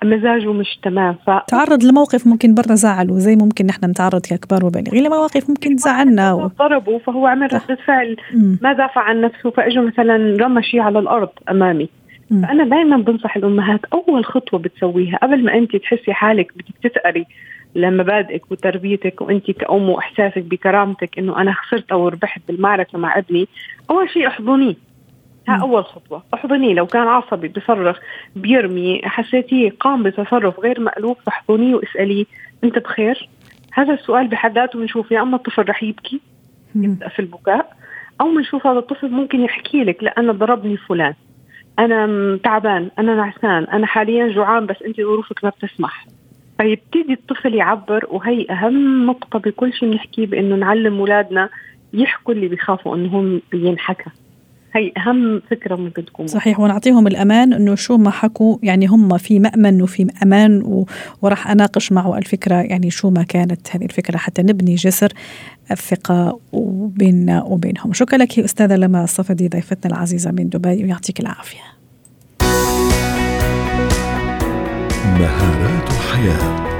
مزاجه 0.04 0.52
مش 0.52 0.78
تمام 0.82 1.14
ف... 1.26 1.30
تعرض 1.49 1.84
لموقف 1.84 2.26
ممكن 2.26 2.54
برا 2.54 2.75
زعله 2.75 3.19
زي 3.19 3.36
ممكن 3.36 3.67
نحن 3.67 3.84
نتعرض 3.84 4.21
ككبار 4.21 4.64
وبالغين 4.64 5.04
لمواقف 5.04 5.50
ممكن 5.50 5.76
تزعلنا 5.76 6.32
و... 6.32 6.47
ضربه 6.47 6.99
فهو 6.99 7.26
عمل 7.26 7.54
ردة 7.54 7.78
فعل 7.86 8.17
ما 8.62 8.73
دافع 8.73 9.00
عن 9.00 9.21
نفسه 9.21 9.50
فاجى 9.50 9.80
مثلا 9.80 10.36
رمى 10.40 10.62
شيء 10.62 10.80
على 10.80 10.99
الأرض 10.99 11.28
أمامي. 11.50 11.88
فأنا 12.30 12.64
دائما 12.64 12.97
بنصح 12.97 13.36
الأمهات 13.36 13.80
أول 13.93 14.25
خطوة 14.25 14.60
بتسويها 14.60 15.17
قبل 15.17 15.45
ما 15.45 15.54
انت 15.54 15.76
تحسي 15.76 16.12
حالك 16.12 16.52
بدك 16.56 16.75
تتقري 16.82 17.26
لمبادئك 17.75 18.50
وتربيتك 18.50 19.21
وانت 19.21 19.50
كأم 19.50 19.88
وإحساسك 19.88 20.43
بكرامتك 20.43 21.19
إنه 21.19 21.40
أنا 21.40 21.52
خسرت 21.52 21.93
أو 21.93 22.08
ربحت 22.08 22.40
بالمعركة 22.49 22.99
مع 22.99 23.19
ابني 23.19 23.49
أول 23.90 24.10
شيء 24.10 24.26
احضنيه. 24.26 24.75
ها 25.49 25.63
أول 25.63 25.85
خطوة. 25.85 26.23
احضنيه 26.35 26.75
لو 26.75 26.87
كان 26.87 27.09
عصبي 27.09 27.49
بصرخ 27.49 27.99
بيرمي 28.37 29.00
حسيتيه 29.04 29.71
قام 29.80 30.02
بتصرف 30.02 30.61
غير 30.61 30.80
مألوف 30.80 31.19
فاحضنيه 31.26 31.75
واساليه 31.75 32.25
أنت 32.65 32.78
بخير؟ 32.78 33.28
هذا 33.73 33.95
السؤال 33.95 34.28
بحد 34.28 34.54
ذاته 34.54 34.78
بنشوف 34.78 35.11
يا 35.11 35.23
أما 35.23 35.37
الطفل 35.37 35.69
رح 35.69 35.83
يبكي 35.83 36.21
يبدأ 36.75 37.09
في 37.09 37.19
البكاء 37.19 37.76
أو 38.21 38.35
بنشوف 38.35 38.67
هذا 38.67 38.78
الطفل 38.78 39.11
ممكن 39.11 39.41
يحكي 39.41 39.85
لك 39.85 40.02
لا 40.02 40.15
أنا 40.19 40.33
ضربني 40.33 40.76
فلان 40.76 41.15
أنا 41.78 42.37
تعبان 42.45 42.91
أنا 42.99 43.15
نعسان 43.15 43.65
أنا 43.65 43.87
حاليا 43.87 44.28
جوعان 44.28 44.67
بس 44.67 44.83
أنت 44.87 45.00
ظروفك 45.00 45.45
ما 45.45 45.50
بتسمح. 45.50 46.07
فيبتدي 46.59 47.13
الطفل 47.13 47.54
يعبر 47.54 48.07
وهي 48.09 48.47
أهم 48.50 49.07
نقطة 49.07 49.39
بكل 49.39 49.73
شيء 49.73 49.91
بنحكيه 49.91 50.26
بإنه 50.26 50.57
نعلم 50.57 50.99
اولادنا 50.99 51.49
يحكوا 51.93 52.35
اللي 52.35 52.49
بيخافوا 52.49 52.97
إنهم 52.97 53.41
ينحكى. 53.52 54.11
هي 54.76 54.93
أهم 54.97 55.43
فكرة 55.50 55.76
ممكن 55.76 56.04
تكون 56.04 56.26
صحيح 56.26 56.60
ونعطيهم 56.60 57.06
الأمان 57.06 57.52
إنه 57.52 57.75
شو 57.75 57.97
ما 57.97 58.10
حكوا 58.10 58.58
يعني 58.63 58.87
هم 58.87 59.19
في 59.19 59.39
مأمن 59.39 59.82
وفي 59.82 60.06
أمان 60.23 60.63
و... 60.63 60.87
وراح 61.23 61.50
أناقش 61.50 61.93
معه 61.93 62.19
الفكرة 62.19 62.54
يعني 62.54 62.91
شو 62.91 63.10
ما 63.10 63.23
كانت 63.23 63.76
هذه 63.76 63.84
الفكرة 63.84 64.17
حتى 64.17 64.43
نبني 64.43 64.75
جسر 64.75 65.13
الثقة 65.71 66.41
بيننا 66.97 67.43
وبينهم. 67.43 67.93
شكرا 67.93 68.19
لك 68.19 68.39
أستاذة 68.39 68.76
لما 68.76 69.04
الصفدي 69.04 69.49
ضيفتنا 69.49 69.93
العزيزة 69.93 70.30
من 70.30 70.49
دبي 70.49 70.84
ويعطيك 70.84 71.21
العافية. 71.21 71.60
مهارات 75.04 75.91
الحياة. 75.91 76.74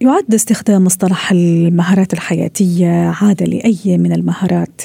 يعد 0.00 0.34
استخدام 0.34 0.84
مصطلح 0.84 1.30
المهارات 1.32 2.12
الحياتية 2.12 2.88
عادة 3.22 3.46
لأي 3.46 3.98
من 3.98 4.12
المهارات 4.12 4.80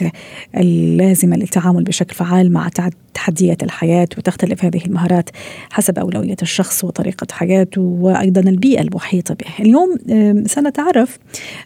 اللازمة 0.57 1.37
للتعامل 1.37 1.83
بشكل 1.83 2.15
فعال 2.15 2.53
مع 2.53 2.67
تحديات 3.15 3.63
الحياة 3.63 4.07
وتختلف 4.17 4.65
هذه 4.65 4.85
المهارات 4.85 5.29
حسب 5.71 5.99
أولوية 5.99 6.35
الشخص 6.41 6.83
وطريقة 6.83 7.27
حياته 7.31 7.81
وأيضا 7.81 8.41
البيئة 8.41 8.81
المحيطة 8.81 9.33
به. 9.33 9.45
اليوم 9.65 9.97
سنتعرف 10.47 11.17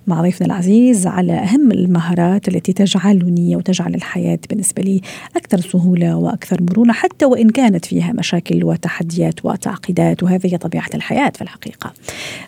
مع 0.07 0.21
ضيفنا 0.21 0.47
العزيز 0.47 1.07
على 1.07 1.33
أهم 1.33 1.71
المهارات 1.71 2.47
التي 2.47 2.73
تجعلني 2.73 3.55
وتجعل 3.55 3.95
الحياة 3.95 4.39
بالنسبة 4.49 4.83
لي 4.83 5.01
أكثر 5.35 5.59
سهولة 5.59 6.15
وأكثر 6.15 6.61
مرونة 6.61 6.93
حتى 6.93 7.25
وإن 7.25 7.49
كانت 7.49 7.85
فيها 7.85 8.13
مشاكل 8.13 8.63
وتحديات 8.63 9.45
وتعقيدات 9.45 10.23
وهذه 10.23 10.55
طبيعة 10.55 10.89
الحياة 10.93 11.31
في 11.35 11.41
الحقيقة. 11.41 11.93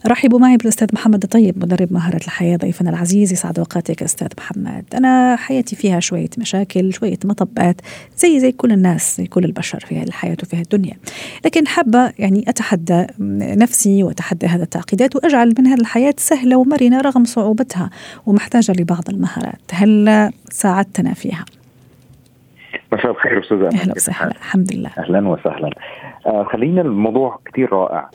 رحبوا 0.07 0.39
معي 0.39 0.57
بالأستاذ 0.57 0.87
محمد 0.93 1.23
الطيب 1.23 1.57
مدرب 1.57 1.93
مهارة 1.93 2.15
الحياة. 2.25 2.57
ضيفنا 2.57 2.89
العزيز 2.89 3.31
يسعد 3.31 3.59
أوقاتك 3.59 4.03
أستاذ 4.03 4.27
محمد. 4.37 4.85
أنا 4.93 5.35
حياتي 5.35 5.75
فيها 5.75 5.99
شوية 5.99 6.29
مشاكل 6.37 6.93
شوية 6.93 7.19
مطبات 7.25 7.81
زي 8.17 8.39
زي 8.39 8.51
كل 8.51 8.71
الناس 8.71 8.90
الناس 8.91 9.21
كل 9.29 9.45
البشر 9.45 9.79
في 9.79 9.97
هذه 9.97 10.07
الحياة 10.07 10.37
وفي 10.43 10.55
هذه 10.55 10.61
الدنيا. 10.61 10.93
لكن 11.45 11.67
حابة 11.67 12.13
يعني 12.19 12.43
أتحدى 12.47 13.07
نفسي 13.39 14.03
وأتحدى 14.03 14.45
هذا 14.45 14.63
التعقيدات 14.63 15.15
وأجعل 15.15 15.53
من 15.59 15.67
هذه 15.67 15.79
الحياة 15.79 16.13
سهلة 16.17 16.55
ومرنة 16.55 17.01
رغم 17.01 17.23
صعوبتها 17.23 17.89
ومحتاجة 18.25 18.71
لبعض 18.79 19.09
المهارات. 19.09 19.61
هل 19.73 20.29
ساعدتنا 20.49 21.13
فيها؟ 21.13 21.45
مساء 22.93 23.11
الخير 23.11 23.39
أستاذ 23.39 23.57
أهلا 23.57 23.93
وسهلا. 23.95 24.31
الحمد 24.31 24.73
لله. 24.73 24.89
أهلا 24.97 25.27
وسهلا. 25.27 25.69
آه 26.25 26.43
خلينا 26.43 26.81
الموضوع 26.81 27.39
كثير 27.45 27.73
رائع. 27.73 28.09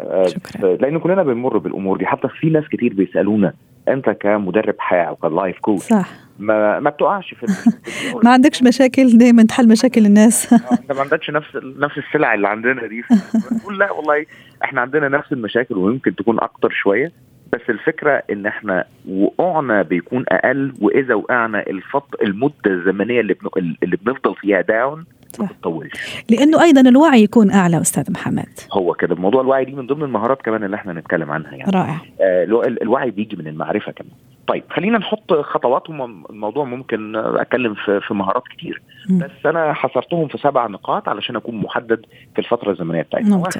آه 0.00 0.26
شكرا. 0.26 0.76
لأن 0.76 0.98
كلنا 0.98 1.22
بنمر 1.22 1.58
بالأمور 1.58 1.98
دي. 1.98 2.06
حتى 2.06 2.28
في 2.40 2.50
ناس 2.50 2.64
كثير 2.72 2.94
بيسألونا 2.94 3.52
أنت 3.88 4.10
كمدرب 4.10 4.74
حياة 4.78 5.04
أو 5.04 5.16
كلايف 5.16 5.58
كوتش 5.58 5.82
صح. 5.82 6.08
ما 6.40 6.80
ما 6.80 6.90
بتقعش 6.90 7.34
في 7.34 7.46
ما 8.24 8.30
عندكش 8.30 8.62
مشاكل؟ 8.62 9.18
دائما 9.18 9.42
تحل 9.42 9.68
مشاكل 9.68 10.06
الناس. 10.06 10.52
انت 10.52 10.92
ما 10.92 11.00
عندكش 11.00 11.30
نفس 11.30 11.48
نفس 11.78 11.98
السلع 11.98 12.34
اللي 12.34 12.48
عندنا 12.48 12.86
دي. 12.86 13.02
بنقول 13.50 13.78
لا 13.78 13.90
والله 13.92 14.26
إحنا 14.64 14.80
عندنا 14.80 15.08
نفس 15.08 15.32
المشاكل 15.32 15.74
ويمكن 15.78 16.14
تكون 16.14 16.40
أكتر 16.40 16.70
شوية 16.70 17.12
بس 17.52 17.60
الفكرة 17.68 18.22
إن 18.32 18.46
إحنا 18.46 18.84
وقعنا 19.08 19.82
بيكون 19.82 20.24
أقل 20.28 20.72
وإذا 20.80 21.14
وقعنا 21.14 21.60
الفط 21.66 22.08
المدة 22.22 22.54
الزمنية 22.66 23.20
اللي 23.20 23.34
بن... 23.34 23.48
اللي 23.82 23.96
بنفضل 23.96 24.34
فيها 24.34 24.60
داون 24.60 25.04
ما. 25.40 25.46
بتطولش. 25.46 26.24
لأنه 26.30 26.62
أيضا 26.62 26.80
الوعي 26.80 27.22
يكون 27.22 27.50
أعلى 27.50 27.80
أستاذ 27.80 28.12
محمد. 28.12 28.48
هو 28.72 28.92
كده. 28.94 29.14
موضوع 29.14 29.40
الوعي 29.42 29.64
دي 29.64 29.72
من 29.72 29.86
ضمن 29.86 30.02
المهارات 30.02 30.42
كمان 30.42 30.64
اللي 30.64 30.76
إحنا 30.76 30.92
نتكلم 30.92 31.30
عنها 31.30 31.54
يعني. 31.54 31.70
رائع. 31.72 32.00
آه، 32.20 32.44
الو- 32.44 32.62
الوعي 32.62 33.10
بيجي 33.10 33.36
من 33.36 33.46
المعرفة 33.46 33.92
كمان. 33.92 34.12
طيب 34.50 34.64
خلينا 34.70 34.98
نحط 34.98 35.32
خطوات 35.32 35.90
الموضوع 36.30 36.64
ممكن 36.64 37.16
أتكلم 37.16 37.74
في 37.74 38.00
في 38.00 38.14
مهارات 38.14 38.42
كتير. 38.48 38.82
بس 39.10 39.46
أنا 39.46 39.72
حصرتهم 39.72 40.28
في 40.28 40.38
سبع 40.38 40.66
نقاط 40.66 41.08
علشان 41.08 41.36
أكون 41.36 41.56
محدد 41.56 42.06
في 42.34 42.38
الفترة 42.38 42.70
الزمنية 42.70 43.02
بتاعتنا. 43.02 43.36
واحد 43.36 43.52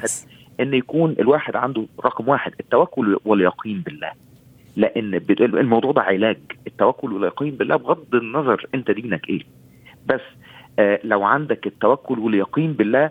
إن 0.59 0.73
يكون 0.73 1.15
الواحد 1.19 1.55
عنده 1.55 1.85
رقم 2.05 2.27
واحد 2.29 2.53
التوكل 2.59 3.17
واليقين 3.25 3.81
بالله. 3.81 4.11
لأن 4.75 5.21
الموضوع 5.39 5.91
ده 5.91 6.01
علاج. 6.01 6.37
التوكل 6.67 7.13
واليقين 7.13 7.55
بالله 7.55 7.75
بغض 7.75 8.15
النظر 8.15 8.65
أنت 8.75 8.91
دينك 8.91 9.29
إيه. 9.29 9.41
بس 10.05 10.21
آه 10.79 10.99
لو 11.03 11.23
عندك 11.23 11.67
التوكل 11.67 12.19
واليقين 12.19 12.73
بالله 12.73 13.09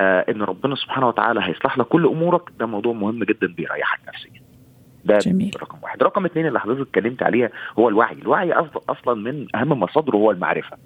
آه 0.00 0.24
إن 0.28 0.42
ربنا 0.42 0.74
سبحانه 0.74 1.08
وتعالى 1.08 1.40
هيصلح 1.42 1.78
لك 1.78 1.86
كل 1.86 2.06
أمورك 2.06 2.42
ده 2.58 2.66
موضوع 2.66 2.92
مهم 2.92 3.24
جدا 3.24 3.46
بيريحك 3.46 4.00
نفسيا. 4.08 4.39
ده 5.04 5.18
جميل. 5.18 5.50
رقم 5.62 5.78
واحد 5.82 6.02
رقم 6.02 6.24
اثنين 6.24 6.46
اللي 6.46 6.60
حضرتك 6.60 6.80
اتكلمت 6.80 7.22
عليها 7.22 7.50
هو 7.78 7.88
الوعي 7.88 8.14
الوعي 8.22 8.52
أصلا 8.88 9.14
من 9.14 9.46
أهم 9.54 9.68
مصادره 9.80 10.16
هو 10.16 10.30
المعرفة 10.30 10.76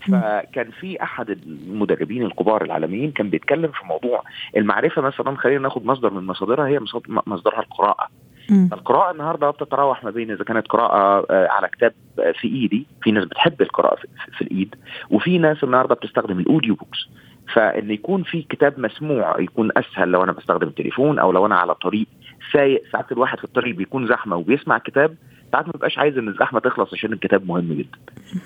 فكان 0.00 0.70
في 0.70 1.02
أحد 1.02 1.30
المدربين 1.30 2.22
الكبار 2.22 2.64
العالميين 2.64 3.10
كان 3.10 3.30
بيتكلم 3.30 3.70
في 3.70 3.86
موضوع 3.86 4.22
المعرفة 4.56 5.02
مثلا 5.02 5.36
خلينا 5.36 5.58
ناخد 5.62 5.86
مصدر 5.86 6.10
من 6.12 6.26
مصادرها 6.26 6.66
هي 6.66 6.80
مصد- 6.80 7.20
مصدرها 7.26 7.60
القراءة. 7.60 8.08
القراءة 8.72 9.10
النهارده 9.12 9.50
بتتراوح 9.50 10.04
ما 10.04 10.10
بين 10.10 10.30
إذا 10.30 10.44
كانت 10.44 10.68
قراءة 10.68 11.26
آه، 11.30 11.48
على 11.48 11.68
كتاب 11.68 11.92
آه، 12.18 12.32
في 12.32 12.48
إيدي، 12.48 12.86
في 13.02 13.10
ناس 13.12 13.24
بتحب 13.24 13.62
القراءة 13.62 13.96
في, 13.96 14.02
في- 14.26 14.32
في 14.36 14.42
الإيد، 14.42 14.74
وفي 15.10 15.38
ناس 15.38 15.64
النهارده 15.64 15.94
بتستخدم 15.94 16.38
ال 16.38 16.44
audio 16.44 16.74
books. 16.74 17.08
فإن 17.54 17.90
يكون 17.90 18.22
في 18.22 18.42
كتاب 18.42 18.80
مسموع 18.80 19.40
يكون 19.40 19.70
أسهل 19.76 20.08
لو 20.08 20.22
أنا 20.24 20.32
بستخدم 20.32 20.68
التليفون 20.68 21.18
أو 21.18 21.32
لو 21.32 21.46
أنا 21.46 21.54
على 21.56 21.74
طريق 21.74 22.06
سايق 22.52 22.82
ساعات 22.92 23.12
الواحد 23.12 23.38
في 23.38 23.44
الطريق 23.44 23.74
بيكون 23.76 24.06
زحمة 24.06 24.36
وبيسمع 24.36 24.78
كتاب 24.78 25.14
ساعات 25.52 25.66
ما 25.66 25.72
بيبقاش 25.72 25.98
عايز 25.98 26.18
إن 26.18 26.28
الزحمة 26.28 26.60
تخلص 26.60 26.94
عشان 26.94 27.12
الكتاب 27.12 27.46
مهم 27.48 27.72
جدا. 27.72 27.98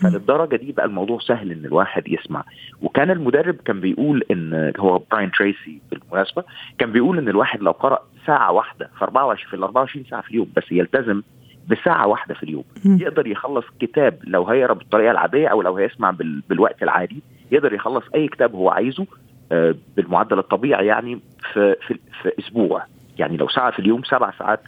فللدرجة 0.03 0.57
دي 0.57 0.73
بقى 0.73 0.87
الموضوع 0.87 1.19
سهل 1.19 1.51
إن 1.53 1.65
الواحد 1.65 2.09
يسمع 2.09 2.45
وكان 2.83 3.11
المدرب 3.11 3.55
كان 3.55 3.81
بيقول 3.81 4.25
إن 4.31 4.73
هو 4.79 5.03
براين 5.11 5.31
تريسي 5.31 5.81
بالمناسبة 5.91 6.45
كان 6.79 6.93
بيقول 6.93 7.19
إن 7.19 7.29
الواحد 7.29 7.63
لو 7.63 7.71
قرأ 7.71 7.99
ساعة 8.27 8.53
واحدة 8.53 8.91
في 8.99 9.05
24 9.05 9.51
في 9.51 9.57
ال 9.57 9.63
24 9.63 10.05
ساعة 10.11 10.23
في 10.23 10.31
اليوم 10.31 10.49
بس 10.57 10.73
يلتزم 10.73 11.23
بساعة 11.69 12.07
واحدة 12.07 12.35
في 12.35 12.43
اليوم. 12.43 12.65
يقدر 13.01 13.27
يخلص 13.27 13.65
كتاب 13.81 14.19
لو 14.25 14.45
هيقرأ 14.45 14.73
بالطريقة 14.73 15.11
العادية 15.11 15.49
أو 15.49 15.63
لو 15.63 15.77
هيسمع 15.77 16.11
بال... 16.11 16.43
بالوقت 16.49 16.83
العادي 16.83 17.23
يقدر 17.53 17.73
يخلص 17.73 18.05
أي 18.15 18.29
كتاب 18.29 18.55
هو 18.55 18.71
عايزه 18.71 19.07
آه، 19.53 19.75
بالمعدل 19.97 20.39
الطبيعي 20.39 20.87
يعني 20.87 21.21
في 21.53 21.77
في, 21.87 21.99
في 22.23 22.33
أسبوع 22.39 22.83
يعني 23.19 23.37
لو 23.37 23.49
ساعة 23.49 23.71
في 23.71 23.79
اليوم 23.79 24.03
سبع 24.05 24.31
ساعات 24.39 24.61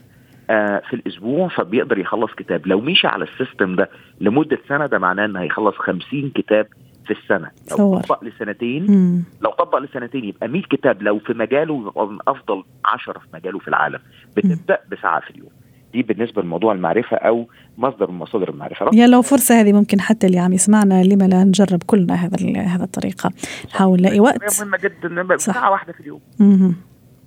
آه، 0.50 0.82
في 0.90 0.96
الأسبوع 0.96 1.48
فبيقدر 1.48 1.98
يخلص 1.98 2.30
كتاب. 2.36 2.66
لو 2.66 2.80
مشي 2.80 3.06
على 3.06 3.24
السيستم 3.24 3.76
ده 3.76 3.90
لمدة 4.20 4.58
سنة 4.68 4.86
ده 4.86 4.98
معناه 4.98 5.24
إنه 5.24 5.40
هيخلص 5.40 5.74
50 5.76 6.30
كتاب 6.34 6.66
في 7.06 7.10
السنة. 7.10 7.50
لو. 7.70 8.00
طبق 8.00 8.24
لسنتين 8.24 8.90
مم. 8.90 9.22
لو 9.40 9.50
طبق 9.50 9.78
لسنتين 9.78 10.24
يبقى 10.24 10.48
100 10.48 10.62
كتاب. 10.62 11.02
لو 11.02 11.18
في 11.18 11.32
مجاله 11.32 11.80
يبقى 11.80 12.06
من 12.06 12.18
أفضل 12.28 12.64
10 12.84 13.18
في 13.18 13.26
مجاله 13.34 13.58
في 13.58 13.68
العالم. 13.68 13.98
بتبدأ 14.36 14.78
بساعة 14.92 15.20
في 15.20 15.30
اليوم. 15.30 15.50
دي 15.92 16.02
بالنسبة 16.02 16.42
لموضوع 16.42 16.72
المعرفة 16.72 17.16
أو 17.16 17.48
مصدر 17.78 18.10
من 18.10 18.18
مصادر 18.18 18.48
المعرفة. 18.48 18.90
يا 18.92 19.06
لو 19.06 19.22
فرصة 19.22 19.60
هذه 19.60 19.72
ممكن 19.72 20.00
حتى 20.00 20.26
اللي 20.26 20.38
عم 20.38 20.52
يسمعنا 20.52 21.02
لما 21.04 21.24
لا 21.24 21.44
نجرب 21.44 21.82
كلنا 21.86 22.14
هذا 22.14 22.60
هذا 22.60 22.84
الطريقة؟ 22.84 23.30
نحاول 23.74 24.00
نلاقي 24.00 24.20
وقت 24.20 24.60
مهمة 24.60 24.78
جدا. 24.78 25.36
ساعة 25.36 25.70
واحدة 25.70 25.92
في 25.92 26.00
اليوم. 26.00 26.20
مهم. 26.38 26.74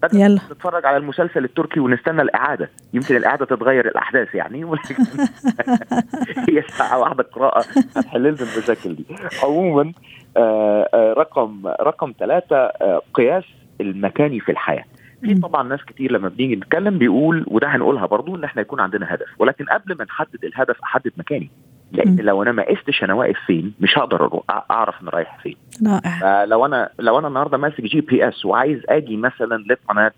بدل 0.04 0.22
يلا. 0.22 0.40
نتفرج 0.52 0.86
على 0.86 0.98
المسلسل 0.98 1.44
التركي 1.44 1.80
ونستنى 1.80 2.22
الإعادة. 2.22 2.70
يمكن 2.94 3.16
الإعادة 3.16 3.46
تتغير 3.46 3.88
الأحداث 3.88 4.36
يعني. 4.36 4.64
ولكن 4.64 4.96
هي 6.50 6.62
ساعه 6.62 7.00
واحدة 7.00 7.24
قراءة. 7.24 7.66
هتحل 7.96 8.20
لنا 8.24 8.38
المشاكل 8.42 8.96
دي. 8.96 9.06
عموما 9.44 9.92
آه، 10.38 10.90
آه، 10.94 11.14
رقم 11.14 11.68
رقم 11.68 12.14
ثلاثة 12.20 12.56
آه، 12.56 13.02
قياس 13.14 13.44
المكاني 13.82 14.40
في 14.40 14.52
الحياة. 14.52 14.86
في. 15.22 15.36
طبعا 15.36 15.64
ناس 15.64 15.84
كتير 15.86 16.12
لما 16.12 16.30
بنيجي 16.30 16.56
نتكلم 16.56 16.98
بيقول 16.98 17.46
وده 17.48 17.68
هنقولها 17.68 18.06
برضو 18.06 18.36
إن 18.36 18.44
إحنا 18.44 18.62
يكون 18.62 18.80
عندنا 18.80 19.14
هدف. 19.14 19.28
ولكن 19.40 19.66
قبل 19.66 19.98
ما 19.98 20.04
نحدد 20.06 20.46
الهدف 20.46 20.82
أحدد 20.84 21.12
مكاني. 21.18 21.50
لأن. 21.92 22.16
لو 22.16 22.44
أنا 22.44 22.52
ما 22.52 22.64
قستش 22.64 23.04
أنا 23.04 23.14
واقف 23.14 23.38
فين 23.48 23.74
مش 23.80 23.98
هقدر 23.98 24.42
أعرف 24.72 25.02
أنا 25.02 25.10
رايح 25.12 25.40
فين. 25.44 25.56
رائع. 25.88 26.20
فلو 26.20 26.65
أنا 26.65 26.89
لو 27.00 27.20
أنا 27.20 27.28
النهارده 27.28 27.58
ماسك 27.58 27.82
GPS 27.82 28.46
وعايز 28.46 28.82
أجي 28.89 29.17
مثلا 29.17 29.63
لقناة 29.70 30.12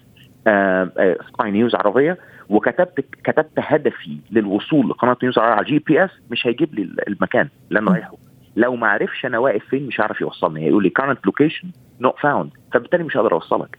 سكاي 1.27 1.51
نيوز 1.51 1.75
عربية 1.75 2.17
وكتبت 2.49 3.05
كتبت 3.23 3.51
هدفي 3.57 4.17
للوصول 4.31 4.89
لقناة 4.89 5.17
نيوز 5.23 5.37
عربيه 5.37 5.53
على 5.55 5.65
GPS 5.65 6.09
مش 6.31 6.47
هيجيب 6.47 6.75
لي 6.75 7.03
المكان 7.07 7.49
اللي 7.69 7.79
أنا. 7.79 7.91
رايحه. 7.91 8.13
لو 8.55 8.75
ما 8.75 8.87
عرفش 8.87 9.25
أنا 9.25 9.37
واقف 9.37 9.65
فين 9.65 9.87
مش 9.87 10.01
هيعرف 10.01 10.21
يوصلني. 10.21 10.65
هيقول 10.65 10.83
لي 10.83 10.91
current 11.01 11.29
location 11.29 11.67
not 12.07 12.13
found. 12.25 12.47
فبالتالي 12.73 13.03
مش 13.03 13.17
هقدر 13.17 13.33
أوصلك. 13.33 13.77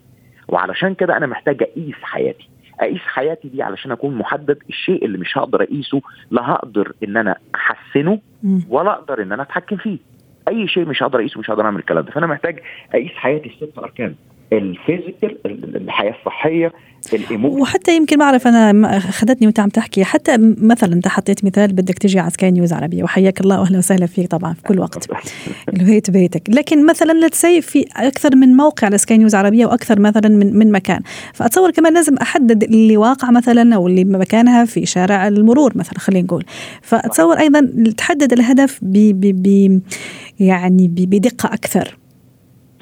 وعلشان 0.49 0.95
كده 0.95 1.17
أنا 1.17 1.27
محتاج 1.27 1.63
أقيس 1.63 1.95
حياتي. 2.03 2.49
أقيس 2.81 3.01
حياتي 3.01 3.49
دي 3.49 3.63
علشان 3.63 3.93
أكون 3.93 4.15
محدد 4.15 4.59
الشيء 4.69 5.05
اللي 5.05 5.19
مش 5.19 5.39
هقدر 5.39 5.63
أقيسه 5.63 6.01
لا 6.31 6.51
هقدر 6.51 6.93
إن 7.05 7.17
أنا 7.17 7.37
أحسنه. 7.55 8.19
ولا 8.69 8.93
أقدر 8.93 9.23
إن 9.23 9.33
أنا 9.33 9.43
أتحكم 9.43 9.77
فيه. 9.77 9.99
أي 10.49 10.69
شيء 10.69 10.85
مش 10.87 11.03
هقدر 11.03 11.19
أقيسه 11.21 11.41
مش 11.41 11.51
هقدر 11.51 11.65
أعمل 11.65 11.79
الكلام 11.79 12.05
ده. 12.05 12.11
فأنا 12.11 12.27
محتاج 12.27 12.59
أقيس 12.95 13.11
حياتي 13.15 13.49
الست 13.49 13.79
أركان. 13.79 14.15
ال 14.53 14.62
physical 14.62 15.37
الحياة 15.77 16.15
الصحية 16.21 16.73
ال 17.13 17.18
emotion. 17.18 17.61
وحتى 17.61 17.97
يمكن 17.97 18.17
بعرف 18.19 18.47
أنا 18.47 18.73
ما- 18.73 18.99
خدتني 18.99 19.47
وأنت 19.47 19.61
عم 19.61 19.69
تحكي. 19.69 20.05
حتى 20.05 20.37
مثلا 20.63 20.93
أنت 20.93 21.09
حطيت 21.09 21.45
مثال 21.45 21.73
بدك 21.73 21.99
تجي 21.99 22.19
على 22.19 22.31
سكاي 22.31 22.51
نيوز 22.51 22.73
عربية 22.73 23.03
وحياك 23.05 23.41
الله 23.41 23.61
واهلا 23.61 23.79
وسهلا 23.79 24.07
فيك 24.07 24.31
طبعا 24.31 24.53
في 24.55 24.63
كل 24.63 24.79
وقت. 24.79 25.09
البيت 25.77 26.11
بيتك. 26.11 26.43
لكن 26.49 26.87
مثلا 26.87 27.27
let's 27.27 27.48
say 27.48 27.61
في 27.63 27.85
أكثر 27.97 28.37
من 28.37 28.49
موقع 28.49 28.89
لسكاي 28.89 29.19
نيوز 29.19 29.35
عربية 29.35 29.67
وأكثر 29.67 30.01
مثلا 30.01 30.29
من 30.29 30.57
من 30.59 30.73
مكان. 30.73 31.01
فأتصور 31.35 31.71
كمان 31.71 31.95
لازم 31.95 32.17
أحدد 32.23 32.63
اللي 32.63 32.97
واقع 32.97 33.31
مثلا 33.31 33.75
أو 33.75 33.87
اللي 33.89 34.05
مكانها 34.05 34.65
في 34.65 34.87
شارع 34.87 35.29
المرور 35.29 35.73
مثلا 35.75 35.99
خلينا 35.99 36.25
نقول. 36.27 36.45
فأتصور 36.83 37.39
أيضا 37.39 37.69
تحدد 37.97 38.33
الهدف 38.33 38.79
ب 38.83 38.93
ب 39.21 39.43
ب 39.43 39.81
يعني 40.41 40.89
بدقة 40.89 41.55
أكثر 41.55 41.97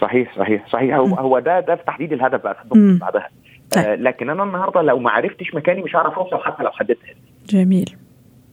صحيح 0.01 0.37
صحيح 0.39 0.69
صحيح 0.69 0.95
هو, 0.97 1.07
مم. 1.07 1.15
هو 1.15 1.39
ده 1.39 1.61
ده 1.61 1.77
في 1.77 1.83
تحديد 1.87 2.13
الهدف 2.13 2.43
بقى 2.43 2.55
في 2.73 2.99
بعدها 3.01 3.29
طيب. 3.71 3.85
آه 3.85 3.95
لكن 3.95 4.31
أنا 4.31 4.43
النهارده 4.45 4.83
لو 4.83 4.99
ما 4.99 5.11
عرفتش 5.11 5.55
مكاني 5.55 5.83
مش 5.83 5.97
هعرف 5.97 6.19
أوصل 6.19 6.37
حتى 6.39 6.63
لو 6.63 6.71
حددت 6.71 6.99
هدف 7.05 7.17
جميل 7.49 7.91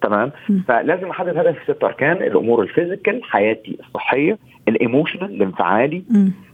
تمام. 0.01 0.31
فلازم 0.67 1.09
أحدد 1.09 1.37
هدف 1.37 1.57
في 1.65 1.73
ست 1.73 1.83
أركان 1.83 2.17
الأمور 2.17 2.61
ال 2.61 2.68
physical 2.68 3.23
حياتي 3.23 3.77
الصحية 3.87 4.37
ال 4.67 4.74
emotional 4.74 5.31
الانفعالي. 5.35 6.03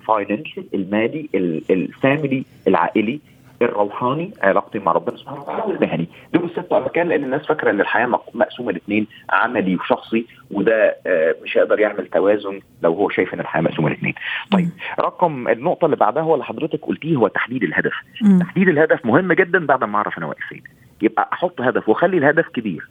financial 0.08 0.64
المالي 0.74 1.30
ال- 1.36 1.62
ال 1.70 1.81
family 1.81 2.44
العائلي 2.68 3.20
الروحاني 3.62 4.32
علاقتي 4.42 4.80
مع 4.80 4.92
ربنا 4.92 5.18
سبحانه 5.18 5.42
وتعالى 5.42 5.64
والمهني. 5.64 6.08
دول 6.34 6.44
الست 6.46 6.72
اركان 6.74 7.08
لأن 7.10 7.24
الناس 7.24 7.46
فاكرة 7.46 7.72
إن 7.72 7.82
الحياة 7.82 8.06
مق- 8.06 8.36
مقسومة 8.36 8.72
لاثنين 8.72 9.08
عملي 9.30 9.76
وشخصي 9.76 10.26
وده 10.52 10.96
آه، 11.08 11.36
مش 11.44 11.58
هيقدر 11.58 11.80
يعمل 11.80 12.08
توازن 12.08 12.60
لو 12.84 12.94
هو 12.94 13.10
شايف 13.10 13.34
إن 13.34 13.40
الحياة 13.40 13.62
مقسومة 13.62 13.90
لاثنين 13.90 14.14
طيب 14.52 14.70
رقم 15.00 15.48
النقطة 15.48 15.86
اللي 15.86 15.96
بعدها 15.96 16.24
هو 16.24 16.34
اللي 16.34 16.46
حضرتك 16.46 16.80
قلتيه 16.86 17.16
هو 17.16 17.28
تحديد 17.28 17.64
الهدف. 17.64 17.94
مم. 18.22 18.40
تحديد 18.40 18.70
الهدف 18.70 19.06
مهم 19.06 19.34
جدا 19.34 19.66
بعد 19.66 19.84
ما 19.84 19.98
أعرف 19.98 20.18
أنا 20.18 20.26
واقف 20.26 20.44
فين. 20.50 20.64
يبقى 21.02 21.30
أحط 21.34 21.62
هدف 21.62 21.90
وأخلي 21.90 22.18
الهدف 22.18 22.48
كبير. 22.48 22.88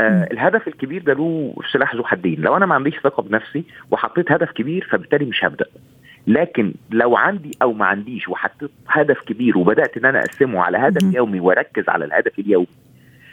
آه 0.00 0.28
الهدف 0.32 0.68
الكبير 0.68 1.02
ده 1.02 1.12
له 1.14 1.54
سلاح 1.72 1.94
ذو 1.94 2.04
حدين. 2.04 2.40
لو 2.40 2.56
أنا 2.56 2.66
ما 2.66 2.74
عنديش 2.74 2.98
ثقة 3.00 3.22
بنفسي 3.22 3.64
وحطيت 3.90 4.32
هدف 4.32 4.50
كبير 4.50 4.88
فبالتالي 4.90 5.24
مش 5.24 5.44
هبدأ. 5.44 5.66
لكن 6.28 6.74
لو 6.90 7.16
عندي 7.16 7.50
أو 7.62 7.72
ما 7.72 7.86
عنديش 7.86 8.28
وحطيت 8.28 8.70
هدف 8.88 9.20
كبير 9.20 9.58
وبدأت 9.58 9.96
إن 9.96 10.04
أنا 10.04 10.18
أقسمه 10.18 10.62
على 10.62 10.78
هدف. 10.78 11.14
يومي 11.14 11.40
وأركز 11.40 11.88
على 11.88 12.04
الهدف 12.04 12.38
اليومي 12.38 12.66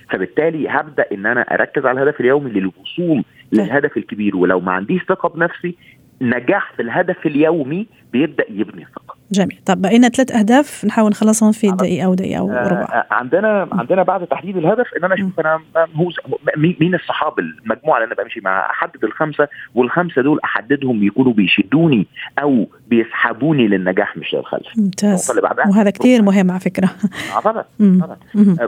فبالتالي 0.09 0.69
هبدأ 0.69 1.05
إن 1.11 1.25
أنا 1.25 1.41
أركز 1.41 1.85
على 1.85 2.01
الهدف 2.03 2.21
اليومي 2.21 2.51
للوصول 2.51 3.23
للهدف 3.53 3.97
الكبير 3.97 4.35
ولو 4.35 4.59
ما 4.59 4.71
عنديش 4.71 5.03
ثقة 5.03 5.29
بنفسي 5.29 5.75
نجاح 6.21 6.73
في 6.73 6.81
الهدف 6.81 7.25
اليومي 7.25 7.87
بيبدأ 8.13 8.45
يبني 8.49 8.85
ثقة 8.95 9.15
جميل. 9.31 9.59
طب 9.65 9.81
بقينا 9.81 10.09
ثلاث 10.09 10.31
أهداف 10.31 10.85
نحاول 10.85 11.09
نخلصهم 11.09 11.51
في 11.51 11.67
دقيقة 11.67 12.05
أو 12.05 12.13
دقيقة 12.13 12.39
أو 12.39 12.49
ربع. 12.49 12.81
آه 12.81 13.05
عندنا 13.11 13.67
عندنا 13.71 14.03
بعد 14.03 14.27
تحديد 14.27 14.57
الهدف 14.57 14.85
إن 14.97 15.03
أنا 15.03 15.13
أشوف 15.13 15.39
أنا 15.39 15.59
هو 15.95 16.09
مين 16.57 16.95
الصحاب 16.95 17.33
المجموعة 17.39 17.97
اللي 17.97 18.13
أنا 18.13 18.23
بمشي 18.23 18.39
معاها. 18.39 18.69
أحدد 18.69 19.03
الخمسة 19.03 19.47
والخمسة 19.75 20.21
دول 20.21 20.39
أحددهم 20.43 21.03
يكونوا 21.03 21.33
بيشدوني 21.33 22.07
أو 22.41 22.67
بيسحبوني 22.87 23.67
للنجاح 23.67 24.17
مش 24.17 24.33
للخلف. 24.33 24.67
ممتاز. 24.77 25.39
وهذا 25.69 25.89
كثير 25.89 26.21
مهم 26.21 26.51
على 26.51 26.59
فكرة. 26.59 26.89
آه 27.37 27.39
طبعا 27.39 27.63
طبعا. 28.01 28.17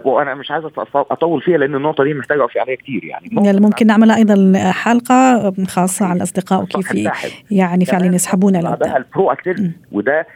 وأنا 0.06 0.36
مش 0.36 0.52
عايز 0.52 0.64
أطول 0.96 1.42
فيها 1.42 1.58
لأن 1.58 1.76
النقطة 1.76 2.04
دي 2.04 2.14
محتاجة 2.14 2.44
أقف 2.44 2.58
عليها 2.58 2.76
كتير 2.76 3.04
يعني. 3.06 3.30
يعني 3.46 3.60
ممكن 3.60 3.88
نعملها 3.88 4.16
أيضا 4.16 4.54
حلقة 4.72 5.54
خاصة 5.68 6.06
على 6.06 6.18
الأصدقاء 6.18 6.62
وكيف 6.62 7.10
يعني 7.52 7.86
فعلا 7.86 8.16
يسحبونا 8.16 8.62
بعدها 8.62 8.98
ال 8.98 9.32
proactivity 9.32 9.72
وده 9.92 10.28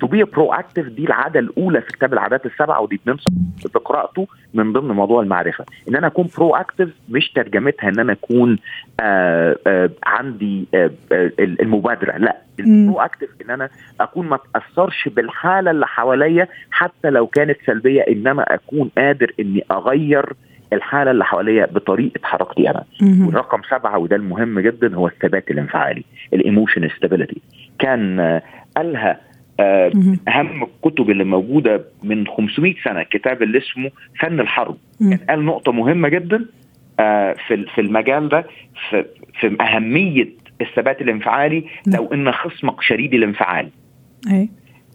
to 0.00 0.06
be 0.06 0.24
proactive 0.24 0.84
دي 0.86 1.04
العادة 1.06 1.40
الأولى 1.40 1.80
في 1.80 1.86
كتاب 1.92 2.12
العادات 2.12 2.46
السبعة 2.46 2.80
ودي 2.80 3.00
بننصح 3.06 3.24
بقراءته 3.74 4.26
من 4.54 4.72
ضمن 4.72 4.94
موضوع 4.94 5.22
المعرفة. 5.22 5.64
إن 5.88 5.96
أنا 5.96 6.06
أكون 6.06 6.28
proactive 6.38 6.88
مش 7.08 7.32
ترجمتها 7.32 7.88
إن 7.88 7.98
أنا 7.98 8.12
أكون 8.12 8.58
آآ 9.00 9.56
آآ 9.66 9.90
عندي 10.04 10.66
آآ 10.74 10.90
المبادرة 11.40 12.16
لا. 12.16 12.36
ال 12.60 13.00
proactive 13.00 13.28
إن 13.44 13.50
أنا 13.50 13.68
أكون 14.00 14.28
ما 14.28 14.38
اتاثرش 14.54 15.08
بالحالة 15.08 15.70
اللي 15.70 15.86
حواليا 15.86 16.48
حتى 16.70 17.10
لو 17.10 17.26
كانت 17.26 17.58
سلبية 17.66 18.00
إنما 18.02 18.42
أكون 18.54 18.90
قادر 18.98 19.32
إني 19.40 19.64
أغير 19.70 20.32
الحالة 20.72 21.10
اللي 21.10 21.24
حواليا 21.24 21.66
بطريقة 21.66 22.20
حركتي 22.22 22.70
أنا. 22.70 22.84
والرقم 23.02 23.60
سبعة 23.70 23.98
وده 23.98 24.16
المهم 24.16 24.60
جدا 24.60 24.94
هو 24.96 25.06
الثبات 25.06 25.50
الانفعالي 25.50 26.04
ال 26.32 26.39
emotion 26.39 26.88
stability 26.88 27.40
كان 27.78 28.40
قالها 28.78 29.20
آه 29.60 29.92
أهم 30.28 30.62
الكتب 30.62 31.10
اللي 31.10 31.24
موجودة 31.24 31.84
من 32.02 32.26
500 32.26 32.74
سنة 32.84 33.00
الكتاب 33.00 33.42
اللي 33.42 33.58
اسمه 33.58 33.90
فن 34.20 34.40
الحرب. 34.40 34.76
كان 35.00 35.10
يعني 35.10 35.22
قال 35.28 35.44
نقطة 35.44 35.72
مهمة 35.72 36.08
جدا 36.08 36.46
آه 37.00 37.34
في 37.48 37.66
في 37.74 37.80
المجال 37.80 38.28
ده 38.28 38.46
في, 38.90 39.04
في 39.40 39.56
أهمية 39.60 40.28
الثبات 40.60 41.00
الانفعالي 41.00 41.64
لو 41.86 42.06
إن 42.12 42.32
خصمك 42.32 42.82
شديد 42.82 43.14
الانفعال. 43.14 43.68
أي. 44.30 44.48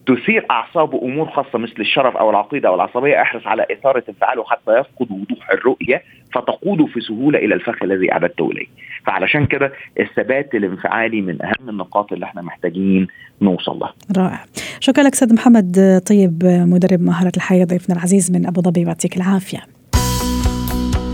تثير 0.05 0.45
أعصابه 0.51 1.01
أمور 1.01 1.29
خاصة 1.29 1.59
مثل 1.59 1.75
الشرف 1.79 2.17
أو 2.17 2.29
العقيدة 2.29 2.69
أو 2.69 2.75
العصبية 2.75 3.21
أحرص 3.21 3.47
على 3.47 3.65
اثاره 3.71 4.03
انفعاله 4.09 4.43
حتى 4.43 4.71
يفقد 4.71 5.11
وضوح 5.11 5.51
الرؤية 5.51 6.03
فتقوده 6.33 6.85
في 6.85 7.01
سهولة 7.01 7.39
إلى 7.39 7.55
الفخ 7.55 7.83
الذي 7.83 8.11
اعددته 8.11 8.51
إليه. 8.51 8.67
فعلشان 9.05 9.45
كده 9.45 9.73
الثبات 9.99 10.55
الانفعالي 10.55 11.21
من 11.21 11.41
أهم 11.41 11.69
النقاط 11.69 12.13
اللي 12.13 12.25
إحنا 12.25 12.41
محتاجين 12.41 13.07
نوصل 13.41 13.79
لها. 13.79 13.93
رائع. 14.17 14.45
شكرا 14.79 15.03
لك 15.03 15.13
أستاذ 15.13 15.33
محمد 15.33 16.01
طيب 16.09 16.43
مدرب 16.43 17.01
مهارة 17.01 17.31
الحياة 17.37 17.65
ضيفنا 17.65 17.95
العزيز 17.95 18.31
من 18.31 18.45
أبو 18.47 18.61
ظبي 18.61 18.81
يعطيك 18.81 19.17
العافية. 19.17 19.59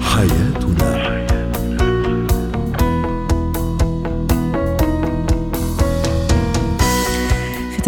حياتنا 0.01 0.58